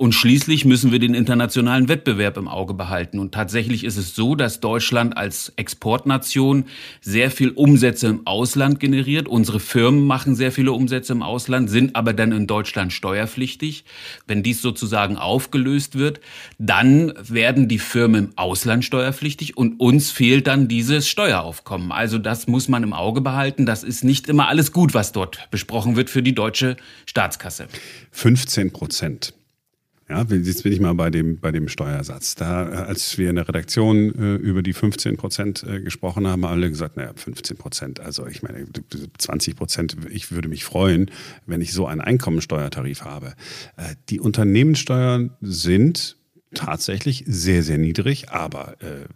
Und 0.00 0.14
schließlich 0.14 0.64
müssen 0.64 0.92
wir 0.92 0.98
den 0.98 1.12
internationalen 1.12 1.90
Wettbewerb 1.90 2.38
im 2.38 2.48
Auge 2.48 2.72
behalten. 2.72 3.18
Und 3.18 3.34
tatsächlich 3.34 3.84
ist 3.84 3.98
es 3.98 4.14
so, 4.14 4.34
dass 4.34 4.58
Deutschland 4.58 5.14
als 5.14 5.52
Exportnation 5.56 6.64
sehr 7.02 7.30
viel 7.30 7.50
Umsätze 7.50 8.06
im 8.06 8.26
Ausland 8.26 8.80
generiert. 8.80 9.28
Unsere 9.28 9.60
Firmen 9.60 10.06
machen 10.06 10.36
sehr 10.36 10.52
viele 10.52 10.72
Umsätze 10.72 11.12
im 11.12 11.20
Ausland, 11.20 11.68
sind 11.68 11.96
aber 11.96 12.14
dann 12.14 12.32
in 12.32 12.46
Deutschland 12.46 12.94
steuerpflichtig. 12.94 13.84
Wenn 14.26 14.42
dies 14.42 14.62
sozusagen 14.62 15.18
aufgelöst 15.18 15.98
wird, 15.98 16.20
dann 16.58 17.12
werden 17.20 17.68
die 17.68 17.78
Firmen 17.78 18.28
im 18.28 18.38
Ausland 18.38 18.86
steuerpflichtig 18.86 19.58
und 19.58 19.80
uns 19.80 20.10
fehlt 20.10 20.46
dann 20.46 20.66
dieses 20.66 21.08
Steueraufkommen. 21.08 21.92
Also 21.92 22.16
das 22.16 22.46
muss 22.46 22.68
man 22.68 22.84
im 22.84 22.94
Auge 22.94 23.20
behalten. 23.20 23.66
Das 23.66 23.82
ist 23.82 24.02
nicht 24.02 24.30
immer 24.30 24.48
alles 24.48 24.72
gut, 24.72 24.94
was 24.94 25.12
dort 25.12 25.46
besprochen 25.50 25.96
wird 25.96 26.08
für 26.08 26.22
die 26.22 26.34
deutsche 26.34 26.78
Staatskasse. 27.04 27.68
15 28.12 28.72
Prozent. 28.72 29.34
Ja, 30.10 30.26
jetzt 30.28 30.64
bin 30.64 30.72
ich 30.72 30.80
mal 30.80 30.92
bei 30.94 31.08
dem, 31.08 31.38
bei 31.38 31.52
dem 31.52 31.68
Steuersatz. 31.68 32.34
Da, 32.34 32.68
äh, 32.68 32.74
als 32.74 33.16
wir 33.16 33.30
in 33.30 33.36
der 33.36 33.46
Redaktion 33.46 34.12
äh, 34.18 34.34
über 34.34 34.60
die 34.60 34.72
15 34.72 35.16
Prozent 35.16 35.62
äh, 35.62 35.80
gesprochen 35.80 36.26
haben, 36.26 36.44
haben 36.44 36.52
alle 36.52 36.68
gesagt, 36.68 36.96
naja, 36.96 37.12
15 37.14 37.56
Prozent. 37.56 38.00
Also 38.00 38.26
ich 38.26 38.42
meine, 38.42 38.66
20 39.18 39.54
Prozent, 39.54 39.96
ich 40.10 40.32
würde 40.32 40.48
mich 40.48 40.64
freuen, 40.64 41.12
wenn 41.46 41.60
ich 41.60 41.72
so 41.72 41.86
einen 41.86 42.00
Einkommensteuertarif 42.00 43.02
habe. 43.02 43.34
Äh, 43.76 43.94
die 44.08 44.18
Unternehmenssteuern 44.18 45.30
sind 45.40 46.16
tatsächlich 46.54 47.24
sehr, 47.26 47.62
sehr 47.62 47.78
niedrig. 47.78 48.30
Aber 48.30 48.76
äh, 48.82 49.06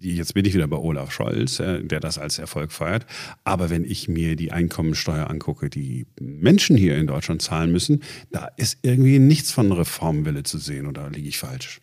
jetzt 0.00 0.34
bin 0.34 0.44
ich 0.44 0.54
wieder 0.54 0.68
bei 0.68 0.76
Olaf 0.76 1.12
Scholz, 1.12 1.60
äh, 1.60 1.82
der 1.82 2.00
das 2.00 2.18
als 2.18 2.38
Erfolg 2.38 2.72
feiert. 2.72 3.06
Aber 3.44 3.70
wenn 3.70 3.84
ich 3.84 4.08
mir 4.08 4.36
die 4.36 4.52
Einkommensteuer 4.52 5.28
angucke, 5.28 5.70
die 5.70 6.06
Menschen 6.20 6.76
hier 6.76 6.96
in 6.96 7.06
Deutschland 7.06 7.42
zahlen 7.42 7.72
müssen, 7.72 8.02
da 8.30 8.48
ist 8.56 8.78
irgendwie 8.82 9.18
nichts 9.18 9.50
von 9.50 9.72
Reformwille 9.72 10.42
zu 10.42 10.58
sehen. 10.58 10.86
Oder 10.86 11.10
liege 11.10 11.28
ich 11.28 11.38
falsch? 11.38 11.80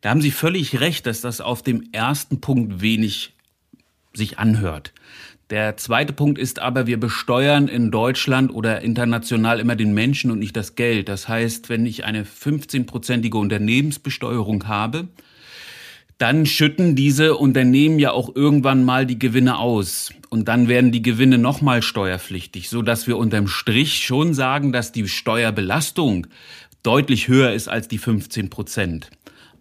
Da 0.00 0.10
haben 0.10 0.22
Sie 0.22 0.32
völlig 0.32 0.80
recht, 0.80 1.06
dass 1.06 1.20
das 1.20 1.40
auf 1.40 1.62
dem 1.62 1.88
ersten 1.92 2.40
Punkt 2.40 2.80
wenig 2.80 3.36
sich 4.14 4.38
anhört. 4.38 4.92
Der 5.52 5.76
zweite 5.76 6.14
Punkt 6.14 6.38
ist 6.38 6.60
aber, 6.60 6.86
wir 6.86 6.98
besteuern 6.98 7.68
in 7.68 7.90
Deutschland 7.90 8.54
oder 8.54 8.80
international 8.80 9.60
immer 9.60 9.76
den 9.76 9.92
Menschen 9.92 10.30
und 10.30 10.38
nicht 10.38 10.56
das 10.56 10.76
Geld. 10.76 11.10
Das 11.10 11.28
heißt, 11.28 11.68
wenn 11.68 11.84
ich 11.84 12.06
eine 12.06 12.24
15-prozentige 12.24 13.36
Unternehmensbesteuerung 13.36 14.66
habe, 14.66 15.08
dann 16.16 16.46
schütten 16.46 16.96
diese 16.96 17.36
Unternehmen 17.36 17.98
ja 17.98 18.12
auch 18.12 18.34
irgendwann 18.34 18.82
mal 18.82 19.04
die 19.04 19.18
Gewinne 19.18 19.58
aus. 19.58 20.14
Und 20.30 20.48
dann 20.48 20.68
werden 20.68 20.90
die 20.90 21.02
Gewinne 21.02 21.36
nochmal 21.36 21.82
steuerpflichtig, 21.82 22.70
so 22.70 22.80
dass 22.80 23.06
wir 23.06 23.18
unterm 23.18 23.46
Strich 23.46 24.06
schon 24.06 24.32
sagen, 24.32 24.72
dass 24.72 24.90
die 24.90 25.06
Steuerbelastung 25.06 26.28
deutlich 26.82 27.28
höher 27.28 27.52
ist 27.52 27.68
als 27.68 27.88
die 27.88 27.98
15 27.98 28.48
Prozent. 28.48 29.10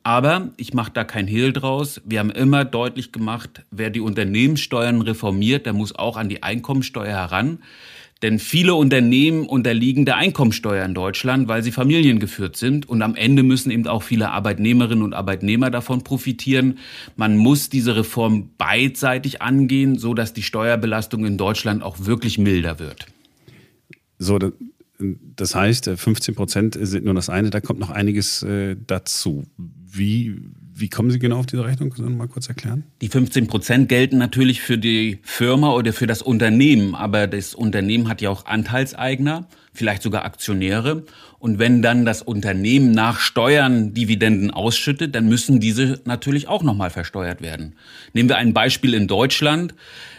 Aber 0.03 0.49
ich 0.57 0.73
mache 0.73 0.91
da 0.93 1.03
kein 1.03 1.27
Hehl 1.27 1.53
draus. 1.53 2.01
Wir 2.05 2.19
haben 2.19 2.31
immer 2.31 2.65
deutlich 2.65 3.11
gemacht, 3.11 3.63
wer 3.69 3.89
die 3.89 4.01
Unternehmenssteuern 4.01 5.01
reformiert, 5.01 5.65
der 5.65 5.73
muss 5.73 5.93
auch 5.93 6.17
an 6.17 6.27
die 6.27 6.41
Einkommensteuer 6.41 7.13
heran. 7.13 7.59
Denn 8.21 8.37
viele 8.37 8.75
Unternehmen 8.75 9.47
unterliegen 9.47 10.05
der 10.05 10.17
Einkommensteuer 10.17 10.85
in 10.85 10.93
Deutschland, 10.93 11.47
weil 11.47 11.63
sie 11.63 11.71
familiengeführt 11.71 12.55
sind. 12.55 12.87
Und 12.87 13.01
am 13.01 13.15
Ende 13.15 13.41
müssen 13.41 13.71
eben 13.71 13.87
auch 13.87 14.03
viele 14.03 14.29
Arbeitnehmerinnen 14.29 15.03
und 15.03 15.13
Arbeitnehmer 15.15 15.71
davon 15.71 16.03
profitieren. 16.03 16.77
Man 17.15 17.35
muss 17.35 17.69
diese 17.69 17.95
Reform 17.95 18.51
beidseitig 18.57 19.41
angehen, 19.41 19.97
so 19.97 20.13
dass 20.13 20.33
die 20.33 20.43
Steuerbelastung 20.43 21.25
in 21.25 21.37
Deutschland 21.37 21.81
auch 21.81 22.05
wirklich 22.05 22.37
milder 22.37 22.77
wird. 22.77 23.07
So, 24.19 24.37
das 25.35 25.55
heißt, 25.55 25.89
15 25.95 26.35
Prozent 26.35 26.77
sind 26.79 27.05
nur 27.05 27.13
das 27.13 27.29
eine, 27.29 27.49
da 27.49 27.61
kommt 27.61 27.79
noch 27.79 27.89
einiges 27.89 28.43
äh, 28.43 28.75
dazu. 28.87 29.43
Wie, 29.57 30.39
wie 30.73 30.89
kommen 30.89 31.11
Sie 31.11 31.19
genau 31.19 31.39
auf 31.39 31.45
diese 31.45 31.65
Rechnung? 31.65 31.89
Können 31.89 32.07
Sie 32.07 32.13
mal 32.13 32.27
kurz 32.27 32.47
erklären? 32.47 32.85
Die 33.01 33.09
15 33.09 33.47
Prozent 33.47 33.89
gelten 33.89 34.17
natürlich 34.17 34.61
für 34.61 34.77
die 34.77 35.19
Firma 35.23 35.73
oder 35.73 35.93
für 35.93 36.07
das 36.07 36.21
Unternehmen, 36.21 36.95
aber 36.95 37.27
das 37.27 37.53
Unternehmen 37.53 38.07
hat 38.07 38.21
ja 38.21 38.29
auch 38.29 38.45
Anteilseigner, 38.45 39.47
vielleicht 39.73 40.01
sogar 40.01 40.25
Aktionäre. 40.25 41.03
Und 41.39 41.59
wenn 41.59 41.81
dann 41.81 42.05
das 42.05 42.21
Unternehmen 42.21 42.91
nach 42.91 43.19
Steuern 43.19 43.93
Dividenden 43.93 44.51
ausschüttet, 44.51 45.15
dann 45.15 45.27
müssen 45.27 45.59
diese 45.59 46.01
natürlich 46.05 46.47
auch 46.47 46.63
nochmal 46.63 46.89
versteuert 46.89 47.41
werden. 47.41 47.75
Nehmen 48.13 48.29
wir 48.29 48.37
ein 48.37 48.53
Beispiel 48.53 48.93
in 48.93 49.07
Deutschland. 49.07 49.73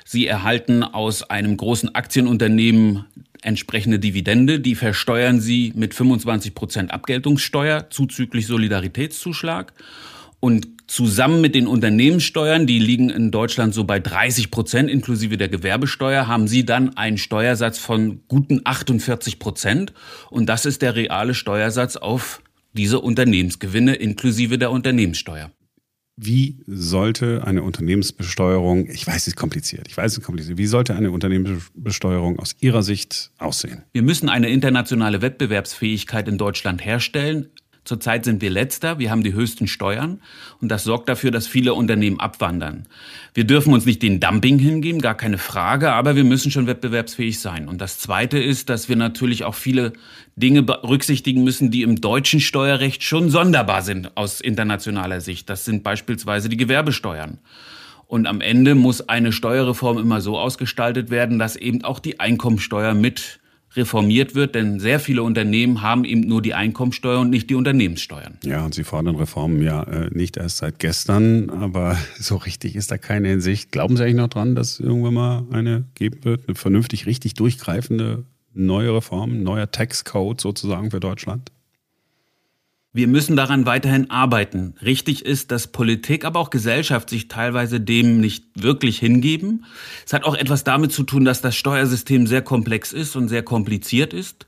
Sie 0.05 0.27
erhalten 0.27 0.83
aus 0.83 1.23
einem 1.23 1.57
großen 1.57 1.95
Aktienunternehmen 1.95 3.07
entsprechende 3.43 3.99
Dividende, 3.99 4.61
die 4.61 4.75
versteuern 4.75 5.41
Sie 5.41 5.73
mit 5.77 5.95
25 5.95 6.55
Prozent 6.55 6.91
Abgeltungssteuer 6.91 7.91
zuzüglich 7.91 8.47
Solidaritätszuschlag. 8.47 9.73
Und 10.41 10.69
zusammen 10.89 11.41
mit 11.41 11.55
den 11.55 11.69
Unternehmenssteuern, 11.69 12.67
die 12.67 12.81
liegen 12.81 13.11
in 13.11 13.31
Deutschland 13.31 13.75
so 13.75 13.85
bei 13.85 14.01
30 14.01 14.51
Prozent 14.51 14.91
inklusive 14.91 15.37
der 15.37 15.49
Gewerbesteuer, 15.49 16.27
haben 16.27 16.49
Sie 16.49 16.65
dann 16.65 16.97
einen 16.97 17.19
Steuersatz 17.19 17.79
von 17.79 18.23
guten 18.27 18.61
48 18.65 19.39
Prozent. 19.39 19.93
Und 20.31 20.47
das 20.47 20.67
ist 20.67 20.83
der 20.83 20.97
reale 20.97 21.35
Steuersatz 21.35 21.97
auf 21.97 22.43
diese 22.73 23.01
Unternehmensgewinne 23.01 23.95
inklusive 23.95 24.59
der 24.59 24.71
Unternehmenssteuer. 24.71 25.51
Wie 26.16 26.59
sollte 26.66 27.45
eine 27.47 27.62
Unternehmensbesteuerung, 27.62 28.88
ich 28.90 29.07
weiß, 29.07 29.16
es 29.16 29.28
ist 29.28 29.37
kompliziert, 29.37 29.88
ich 29.88 29.97
weiß, 29.97 30.12
es 30.12 30.19
ist 30.19 30.25
kompliziert, 30.25 30.59
wie 30.59 30.66
sollte 30.66 30.95
eine 30.95 31.11
Unternehmensbesteuerung 31.11 32.38
aus 32.38 32.54
Ihrer 32.61 32.83
Sicht 32.83 33.31
aussehen? 33.38 33.83
Wir 33.92 34.02
müssen 34.02 34.28
eine 34.28 34.50
internationale 34.50 35.23
Wettbewerbsfähigkeit 35.23 36.28
in 36.28 36.37
Deutschland 36.37 36.85
herstellen. 36.85 37.49
Zurzeit 37.85 38.25
sind 38.25 38.41
wir 38.43 38.51
letzter, 38.51 39.01
wir 39.01 39.11
haben 39.11 39.25
die 39.25 39.33
höchsten 39.33 39.67
Steuern 39.67 40.21
und 40.61 40.69
das 40.69 40.85
sorgt 40.85 41.09
dafür, 41.09 41.33
dass 41.33 41.49
viele 41.49 41.75
Unternehmen 41.75 42.21
abwandern. 42.21 42.87
Wir 43.35 43.43
dürfen 43.43 43.75
uns 43.75 43.87
nicht 43.87 44.03
den 44.03 44.21
Dumping 44.21 44.61
hingeben, 44.61 45.01
gar 45.01 45.17
keine 45.17 45.37
Frage, 45.37 45.93
aber 45.93 46.15
wir 46.15 46.23
müssen 46.23 46.53
schon 46.53 46.69
wettbewerbsfähig 46.69 47.41
sein. 47.41 47.69
Und 47.69 47.81
das 47.81 47.99
Zweite 47.99 48.39
ist, 48.39 48.69
dass 48.69 48.89
wir 48.89 48.95
natürlich 48.95 49.43
auch 49.43 49.57
viele 49.57 49.95
Dinge 50.37 50.62
berücksichtigen 50.62 51.43
müssen, 51.43 51.73
die 51.73 51.83
im 51.83 52.01
deutschen 52.01 52.39
Steuerrecht 52.39 53.03
schon 53.03 53.31
sonderbar 53.31 53.83
sind 53.83 54.17
aus 54.17 54.41
internationaler 54.41 55.21
Sicht. 55.21 55.51
Das 55.51 55.65
sind 55.65 55.83
beispielsweise 55.83 56.49
die 56.49 56.57
Gewerbesteuern. 56.57 57.39
Und 58.07 58.27
am 58.27 58.41
Ende 58.41 58.77
muss 58.77 59.09
eine 59.09 59.33
Steuerreform 59.33 59.99
immer 59.99 60.21
so 60.21 60.39
ausgestaltet 60.39 61.11
werden, 61.11 61.41
dass 61.41 61.57
eben 61.57 61.83
auch 61.83 61.99
die 61.99 62.21
Einkommensteuer 62.21 62.95
mit 62.95 63.41
reformiert 63.75 64.35
wird, 64.35 64.55
denn 64.55 64.81
sehr 64.81 65.00
viele 65.00 65.23
Unternehmen 65.23 65.83
haben 65.83 66.05
eben 66.05 66.23
nur 66.23 66.43
die 66.43 66.55
Einkommensteuer 66.55 67.21
und 67.21 67.31
nicht 67.31 67.50
die 67.50 67.55
Unternehmenssteuern. 67.55 68.38
Ja, 68.45 68.64
und 68.64 68.75
Sie 68.75 68.85
fordern 68.85 69.17
Reformen 69.17 69.62
ja 69.62 69.83
äh, 69.85 70.11
nicht 70.12 70.37
erst 70.37 70.59
seit 70.59 70.79
gestern, 70.79 71.50
aber 71.50 71.97
so 72.19 72.37
richtig 72.37 72.76
ist 72.76 72.91
da 72.91 72.99
keine 72.99 73.33
in 73.33 73.41
Sicht. 73.41 73.73
Glauben 73.73 73.97
Sie 73.97 74.02
eigentlich 74.02 74.17
noch 74.17 74.29
dran, 74.29 74.55
dass 74.55 74.81
irgendwann 74.81 75.14
mal 75.14 75.47
eine 75.50 75.85
geben 75.95 76.25
wird, 76.25 76.49
eine 76.49 76.55
vernünftig, 76.55 77.07
richtig 77.07 77.35
durchgreifende 77.35 78.25
neue 78.55 78.95
Reform, 78.95 79.43
neuer 79.43 79.71
Tax-Code 79.71 80.41
sozusagen 80.41 80.91
für 80.91 81.00
Deutschland? 81.00 81.50
Wir 82.95 83.09
müssen 83.09 83.37
daran 83.37 83.65
weiterhin 83.65 84.11
arbeiten. 84.11 84.75
Richtig 84.83 85.25
ist, 85.25 85.51
dass 85.51 85.69
Politik, 85.69 86.27
aber 86.27 86.39
auch 86.39 86.51
Gesellschaft 86.51 87.09
sich 87.09 87.27
teilweise 87.27 87.81
dem 87.81 88.21
nicht 88.21 88.45
wirklich 88.55 88.99
hingeben. 88.99 89.65
Es 90.05 90.13
hat 90.13 90.25
auch 90.25 90.35
etwas 90.35 90.63
damit 90.63 90.93
zu 90.93 91.03
tun, 91.03 91.25
dass 91.25 91.41
das 91.41 91.57
Steuersystem 91.57 92.27
sehr 92.27 92.43
komplex 92.43 92.93
ist 92.93 93.17
und 93.17 93.29
sehr 93.29 93.43
kompliziert 93.43 94.13
ist. 94.13 94.47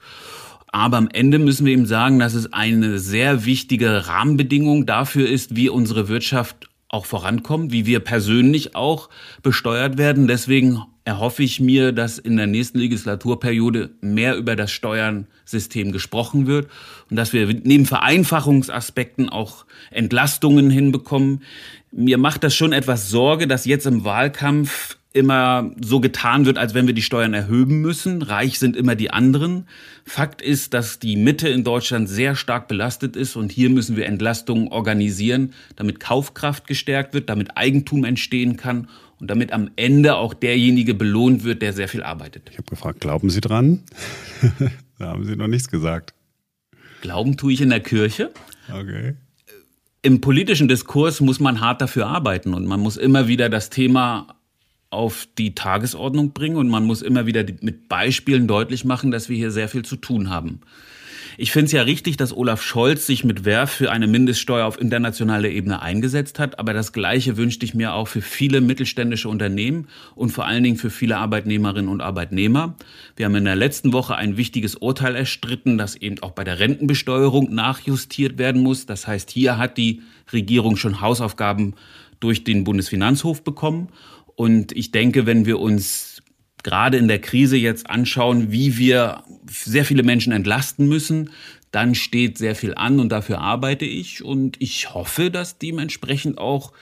Aber 0.66 0.98
am 0.98 1.08
Ende 1.10 1.38
müssen 1.38 1.64
wir 1.64 1.72
eben 1.72 1.86
sagen, 1.86 2.18
dass 2.18 2.34
es 2.34 2.52
eine 2.52 2.98
sehr 2.98 3.46
wichtige 3.46 4.08
Rahmenbedingung 4.08 4.84
dafür 4.84 5.26
ist, 5.26 5.56
wie 5.56 5.70
unsere 5.70 6.08
Wirtschaft 6.08 6.68
auch 6.90 7.06
vorankommt, 7.06 7.72
wie 7.72 7.86
wir 7.86 8.00
persönlich 8.00 8.76
auch 8.76 9.08
besteuert 9.42 9.96
werden. 9.96 10.28
Deswegen 10.28 10.82
erhoffe 11.04 11.42
ich 11.42 11.60
mir, 11.60 11.92
dass 11.92 12.18
in 12.18 12.36
der 12.36 12.46
nächsten 12.46 12.78
Legislaturperiode 12.78 13.90
mehr 14.00 14.36
über 14.36 14.56
das 14.56 14.70
Steuernsystem 14.70 15.92
gesprochen 15.92 16.46
wird 16.46 16.68
und 17.10 17.16
dass 17.16 17.32
wir 17.32 17.46
neben 17.46 17.84
Vereinfachungsaspekten 17.84 19.28
auch 19.28 19.66
Entlastungen 19.90 20.70
hinbekommen. 20.70 21.42
Mir 21.92 22.16
macht 22.16 22.42
das 22.42 22.54
schon 22.54 22.72
etwas 22.72 23.10
Sorge, 23.10 23.46
dass 23.46 23.66
jetzt 23.66 23.86
im 23.86 24.04
Wahlkampf 24.04 24.96
immer 25.12 25.70
so 25.80 26.00
getan 26.00 26.44
wird, 26.44 26.58
als 26.58 26.74
wenn 26.74 26.88
wir 26.88 26.94
die 26.94 27.02
Steuern 27.02 27.34
erhöhen 27.34 27.80
müssen. 27.80 28.20
Reich 28.20 28.58
sind 28.58 28.74
immer 28.74 28.96
die 28.96 29.12
anderen. 29.12 29.68
Fakt 30.04 30.42
ist, 30.42 30.74
dass 30.74 30.98
die 30.98 31.14
Mitte 31.14 31.48
in 31.48 31.62
Deutschland 31.62 32.08
sehr 32.08 32.34
stark 32.34 32.66
belastet 32.66 33.14
ist 33.14 33.36
und 33.36 33.52
hier 33.52 33.70
müssen 33.70 33.96
wir 33.96 34.06
Entlastungen 34.06 34.68
organisieren, 34.68 35.52
damit 35.76 36.00
Kaufkraft 36.00 36.66
gestärkt 36.66 37.14
wird, 37.14 37.28
damit 37.28 37.56
Eigentum 37.56 38.04
entstehen 38.04 38.56
kann 38.56 38.88
und 39.24 39.28
damit 39.28 39.52
am 39.52 39.70
Ende 39.76 40.16
auch 40.16 40.34
derjenige 40.34 40.92
belohnt 40.92 41.44
wird, 41.44 41.62
der 41.62 41.72
sehr 41.72 41.88
viel 41.88 42.02
arbeitet. 42.02 42.50
Ich 42.50 42.58
habe 42.58 42.68
gefragt, 42.68 43.00
glauben 43.00 43.30
Sie 43.30 43.40
dran? 43.40 43.80
da 44.98 45.06
haben 45.06 45.24
Sie 45.24 45.34
noch 45.34 45.46
nichts 45.46 45.70
gesagt. 45.70 46.12
Glauben 47.00 47.38
tue 47.38 47.54
ich 47.54 47.62
in 47.62 47.70
der 47.70 47.80
Kirche. 47.80 48.32
Okay. 48.70 49.14
Im 50.02 50.20
politischen 50.20 50.68
Diskurs 50.68 51.22
muss 51.22 51.40
man 51.40 51.62
hart 51.62 51.80
dafür 51.80 52.06
arbeiten 52.06 52.52
und 52.52 52.66
man 52.66 52.80
muss 52.80 52.98
immer 52.98 53.26
wieder 53.26 53.48
das 53.48 53.70
Thema 53.70 54.36
auf 54.90 55.26
die 55.38 55.54
Tagesordnung 55.54 56.34
bringen 56.34 56.56
und 56.56 56.68
man 56.68 56.84
muss 56.84 57.00
immer 57.00 57.24
wieder 57.24 57.46
mit 57.62 57.88
Beispielen 57.88 58.46
deutlich 58.46 58.84
machen, 58.84 59.10
dass 59.10 59.30
wir 59.30 59.38
hier 59.38 59.50
sehr 59.50 59.70
viel 59.70 59.86
zu 59.86 59.96
tun 59.96 60.28
haben. 60.28 60.60
Ich 61.36 61.50
finde 61.50 61.66
es 61.66 61.72
ja 61.72 61.82
richtig, 61.82 62.16
dass 62.16 62.36
Olaf 62.36 62.62
Scholz 62.62 63.06
sich 63.06 63.24
mit 63.24 63.44
Werf 63.44 63.70
für 63.70 63.90
eine 63.90 64.06
Mindeststeuer 64.06 64.66
auf 64.66 64.80
internationaler 64.80 65.48
Ebene 65.48 65.82
eingesetzt 65.82 66.38
hat, 66.38 66.58
aber 66.60 66.72
das 66.72 66.92
Gleiche 66.92 67.36
wünschte 67.36 67.64
ich 67.66 67.74
mir 67.74 67.94
auch 67.94 68.06
für 68.06 68.22
viele 68.22 68.60
mittelständische 68.60 69.28
Unternehmen 69.28 69.88
und 70.14 70.30
vor 70.30 70.46
allen 70.46 70.62
Dingen 70.62 70.76
für 70.76 70.90
viele 70.90 71.16
Arbeitnehmerinnen 71.16 71.88
und 71.88 72.00
Arbeitnehmer. 72.00 72.76
Wir 73.16 73.26
haben 73.26 73.34
in 73.34 73.44
der 73.44 73.56
letzten 73.56 73.92
Woche 73.92 74.14
ein 74.14 74.36
wichtiges 74.36 74.76
Urteil 74.76 75.16
erstritten, 75.16 75.76
dass 75.76 75.96
eben 75.96 76.22
auch 76.22 76.30
bei 76.30 76.44
der 76.44 76.60
Rentenbesteuerung 76.60 77.52
nachjustiert 77.52 78.38
werden 78.38 78.62
muss. 78.62 78.86
Das 78.86 79.08
heißt, 79.08 79.30
hier 79.30 79.58
hat 79.58 79.76
die 79.76 80.02
Regierung 80.32 80.76
schon 80.76 81.00
Hausaufgaben 81.00 81.74
durch 82.20 82.44
den 82.44 82.62
Bundesfinanzhof 82.62 83.42
bekommen. 83.42 83.88
Und 84.36 84.72
ich 84.72 84.92
denke, 84.92 85.26
wenn 85.26 85.46
wir 85.46 85.60
uns 85.60 86.13
gerade 86.64 86.96
in 86.96 87.06
der 87.06 87.20
Krise 87.20 87.56
jetzt 87.56 87.88
anschauen, 87.88 88.50
wie 88.50 88.76
wir 88.76 89.22
sehr 89.46 89.84
viele 89.84 90.02
Menschen 90.02 90.32
entlasten 90.32 90.88
müssen, 90.88 91.30
dann 91.70 91.94
steht 91.94 92.38
sehr 92.38 92.56
viel 92.56 92.74
an 92.74 92.98
und 92.98 93.10
dafür 93.10 93.40
arbeite 93.40 93.84
ich. 93.84 94.24
Und 94.24 94.60
ich 94.60 94.92
hoffe, 94.94 95.30
dass 95.30 95.58
dementsprechend 95.58 96.38
auch 96.38 96.72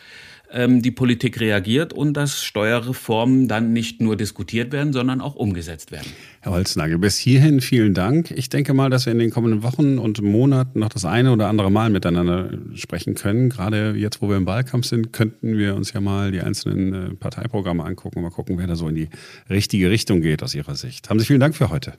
die 0.53 0.91
Politik 0.91 1.41
reagiert 1.41 1.93
und 1.93 2.15
dass 2.15 2.43
Steuerreformen 2.45 3.49
dann 3.49 3.73
nicht 3.73 4.01
nur 4.01 4.17
diskutiert 4.17 4.73
werden, 4.73 4.93
sondern 4.93 5.21
auch 5.21 5.35
umgesetzt 5.35 5.93
werden. 5.93 6.07
Herr 6.41 6.53
Holznagel, 6.53 6.99
bis 6.99 7.17
hierhin 7.17 7.61
vielen 7.61 7.95
Dank. 7.95 8.31
Ich 8.33 8.49
denke 8.49 8.75
mal, 8.75 8.91
dass 8.91 9.07
wir 9.07 9.13
in 9.13 9.19
den 9.19 9.31
kommenden 9.31 9.63
Wochen 9.63 9.99
und 9.99 10.21
Monaten 10.21 10.81
noch 10.81 10.91
das 10.91 11.05
eine 11.05 11.33
oder 11.33 11.49
andere 11.49 11.71
Mal 11.71 11.91
miteinander 11.91 12.51
sprechen 12.75 13.15
können. 13.15 13.49
Gerade 13.49 13.95
jetzt, 13.97 14.21
wo 14.21 14.29
wir 14.29 14.37
im 14.37 14.47
Wahlkampf 14.47 14.87
sind, 14.87 15.13
könnten 15.13 15.57
wir 15.57 15.75
uns 15.75 15.93
ja 15.93 16.01
mal 16.01 16.33
die 16.33 16.41
einzelnen 16.41 16.93
äh, 16.93 17.15
Parteiprogramme 17.15 17.85
angucken 17.85 18.19
und 18.19 18.25
mal 18.25 18.31
gucken, 18.31 18.59
wer 18.59 18.67
da 18.67 18.77
so 18.77 18.89
in 18.89 18.95
die 18.95 19.09
richtige 19.49 19.91
Richtung 19.91 20.21
geht 20.21 20.43
aus 20.43 20.55
Ihrer 20.55 20.75
Sicht. 20.75 21.09
Haben 21.09 21.19
Sie 21.19 21.27
vielen 21.27 21.41
Dank 21.41 21.55
für 21.55 21.71
heute. 21.71 21.95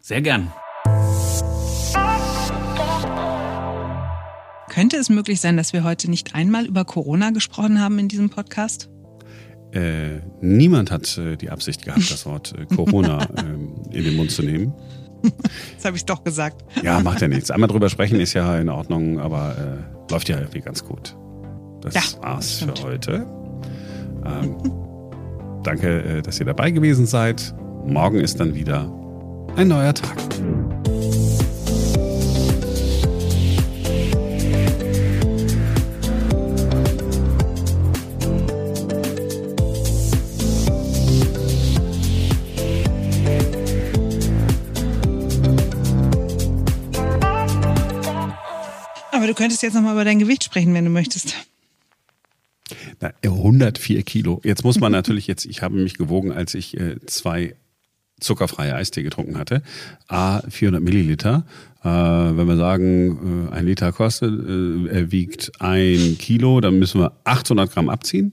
Sehr 0.00 0.20
gern. 0.20 0.52
Könnte 4.72 4.96
es 4.96 5.10
möglich 5.10 5.38
sein, 5.38 5.58
dass 5.58 5.74
wir 5.74 5.84
heute 5.84 6.08
nicht 6.08 6.34
einmal 6.34 6.64
über 6.64 6.86
Corona 6.86 7.28
gesprochen 7.30 7.78
haben 7.78 7.98
in 7.98 8.08
diesem 8.08 8.30
Podcast? 8.30 8.88
Äh, 9.72 10.20
niemand 10.40 10.90
hat 10.90 11.18
äh, 11.18 11.36
die 11.36 11.50
Absicht 11.50 11.84
gehabt, 11.84 12.10
das 12.10 12.24
Wort 12.24 12.54
äh, 12.58 12.64
Corona 12.74 13.22
äh, 13.36 13.94
in 13.96 14.04
den 14.04 14.16
Mund 14.16 14.30
zu 14.30 14.42
nehmen. 14.42 14.72
Das 15.76 15.84
habe 15.84 15.96
ich 15.98 16.06
doch 16.06 16.24
gesagt. 16.24 16.64
Ja, 16.82 17.00
macht 17.00 17.20
ja 17.20 17.28
nichts. 17.28 17.50
Einmal 17.50 17.68
drüber 17.68 17.90
sprechen 17.90 18.18
ist 18.18 18.32
ja 18.32 18.58
in 18.58 18.70
Ordnung, 18.70 19.20
aber 19.20 19.54
äh, 20.08 20.10
läuft 20.10 20.30
ja 20.30 20.38
irgendwie 20.38 20.60
ganz 20.60 20.82
gut. 20.82 21.16
Das 21.82 21.92
Ja, 21.94 22.02
war's 22.22 22.56
stimmt. 22.56 22.78
für 22.78 22.86
heute. 22.86 23.26
Ähm, 24.24 24.56
danke, 25.64 26.02
äh, 26.02 26.22
dass 26.22 26.40
ihr 26.40 26.46
dabei 26.46 26.70
gewesen 26.70 27.04
seid. 27.04 27.54
Morgen 27.84 28.20
ist 28.20 28.40
dann 28.40 28.54
wieder 28.54 28.90
ein 29.54 29.68
neuer 29.68 29.92
Tag. 29.92 30.16
Könntest 49.42 49.62
jetzt 49.64 49.74
nochmal 49.74 49.94
über 49.94 50.04
dein 50.04 50.20
Gewicht 50.20 50.44
sprechen, 50.44 50.72
wenn 50.72 50.84
du 50.84 50.90
möchtest. 50.92 51.34
Na, 53.00 53.12
104 53.24 54.04
Kilo. 54.04 54.40
Jetzt 54.44 54.62
muss 54.62 54.78
man 54.78 54.92
natürlich 54.98 55.26
jetzt, 55.26 55.46
ich 55.46 55.62
habe 55.62 55.74
mich 55.76 55.98
gewogen, 55.98 56.30
als 56.30 56.54
ich 56.54 56.78
äh, 56.78 57.04
zwei 57.06 57.56
zuckerfreie 58.20 58.72
Eistee 58.76 59.02
getrunken 59.02 59.36
hatte. 59.36 59.62
A, 60.06 60.42
400 60.48 60.80
Milliliter. 60.80 61.44
Äh, 61.82 61.88
wenn 61.88 62.46
wir 62.46 62.56
sagen, 62.56 63.48
äh, 63.50 63.54
ein 63.54 63.66
Liter 63.66 63.90
kostet, 63.90 64.30
äh, 64.32 64.86
er 64.96 65.10
wiegt 65.10 65.60
ein 65.60 66.16
Kilo, 66.20 66.60
dann 66.60 66.78
müssen 66.78 67.00
wir 67.00 67.12
800 67.24 67.72
Gramm 67.72 67.88
abziehen. 67.88 68.32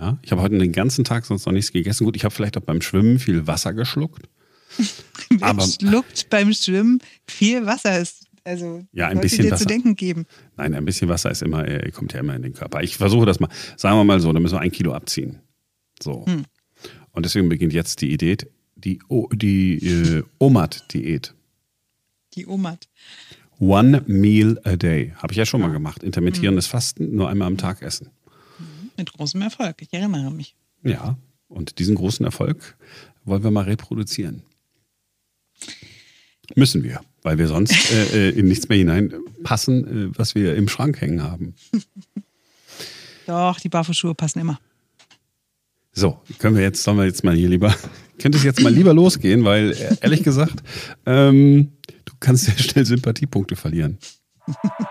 Ja, 0.00 0.16
ich 0.22 0.32
habe 0.32 0.40
heute 0.40 0.56
den 0.56 0.72
ganzen 0.72 1.04
Tag 1.04 1.26
sonst 1.26 1.44
noch 1.44 1.52
nichts 1.52 1.72
gegessen. 1.72 2.04
Gut, 2.04 2.16
ich 2.16 2.24
habe 2.24 2.34
vielleicht 2.34 2.56
auch 2.56 2.62
beim 2.62 2.80
Schwimmen 2.80 3.18
viel 3.18 3.46
Wasser 3.46 3.74
geschluckt. 3.74 4.28
Wer 5.28 5.42
Aber- 5.46 5.66
schluckt 5.66 6.30
beim 6.30 6.54
Schwimmen 6.54 7.00
viel 7.26 7.66
Wasser? 7.66 7.98
Ist, 8.00 8.25
also 8.46 8.84
Ja, 8.92 9.08
ein 9.08 9.20
bisschen 9.20 9.44
dir 9.44 9.50
Wasser. 9.52 9.62
zu 9.62 9.68
denken 9.68 9.94
geben. 9.96 10.24
Nein, 10.56 10.74
ein 10.74 10.84
bisschen 10.84 11.08
Wasser 11.08 11.30
ist 11.30 11.42
immer, 11.42 11.66
äh, 11.68 11.90
kommt 11.90 12.12
ja 12.14 12.20
immer 12.20 12.34
in 12.34 12.42
den 12.42 12.54
Körper. 12.54 12.82
Ich 12.82 12.96
versuche 12.96 13.26
das 13.26 13.40
mal, 13.40 13.48
sagen 13.76 13.96
wir 13.98 14.04
mal 14.04 14.20
so, 14.20 14.32
dann 14.32 14.42
müssen 14.42 14.54
wir 14.56 14.60
ein 14.60 14.72
Kilo 14.72 14.92
abziehen. 14.94 15.40
So. 16.02 16.24
Und 17.12 17.24
deswegen 17.26 17.48
beginnt 17.48 17.72
jetzt 17.72 18.00
die 18.00 18.12
Idee, 18.12 18.36
die, 18.76 19.00
O- 19.08 19.28
die 19.32 19.76
äh, 19.86 20.22
OMAD-Diät. 20.38 21.34
Die 22.34 22.46
Oma. 22.46 22.78
One 23.58 24.02
Meal 24.06 24.60
a 24.64 24.76
Day. 24.76 25.12
Habe 25.16 25.32
ich 25.32 25.38
ja 25.38 25.46
schon 25.46 25.62
mal 25.62 25.72
gemacht. 25.72 26.02
Intermittierendes 26.02 26.66
Fasten, 26.66 27.14
nur 27.16 27.30
einmal 27.30 27.48
am 27.48 27.56
Tag 27.56 27.80
essen. 27.82 28.10
Mit 28.98 29.12
großem 29.12 29.40
Erfolg. 29.42 29.80
Ich 29.80 29.92
erinnere 29.94 30.30
mich. 30.30 30.54
Ja, 30.82 31.16
und 31.48 31.78
diesen 31.78 31.94
großen 31.94 32.24
Erfolg 32.26 32.76
wollen 33.24 33.42
wir 33.42 33.50
mal 33.50 33.64
reproduzieren. 33.64 34.42
Müssen 36.54 36.82
wir, 36.82 37.00
weil 37.26 37.38
wir 37.38 37.48
sonst 37.48 37.92
äh, 37.92 38.28
äh, 38.28 38.38
in 38.38 38.46
nichts 38.46 38.68
mehr 38.68 38.78
hineinpassen, 38.78 40.12
äh, 40.12 40.16
was 40.16 40.36
wir 40.36 40.54
im 40.54 40.68
Schrank 40.68 41.00
hängen 41.00 41.24
haben. 41.24 41.56
Doch, 43.26 43.58
die 43.58 43.68
Barfußschuhe 43.68 44.14
passen 44.14 44.38
immer. 44.38 44.60
So, 45.92 46.20
können 46.38 46.54
wir 46.54 46.62
jetzt, 46.62 46.84
sollen 46.84 46.98
wir 46.98 47.04
jetzt 47.04 47.24
mal 47.24 47.34
hier 47.34 47.48
lieber, 47.48 47.74
könnte 48.20 48.38
es 48.38 48.44
jetzt 48.44 48.62
mal 48.62 48.72
lieber 48.72 48.94
losgehen, 48.94 49.42
weil 49.42 49.72
äh, 49.72 49.96
ehrlich 50.02 50.22
gesagt, 50.22 50.62
ähm, 51.04 51.72
du 52.04 52.12
kannst 52.20 52.44
sehr 52.44 52.56
schnell 52.58 52.86
Sympathiepunkte 52.86 53.56
verlieren. 53.56 53.98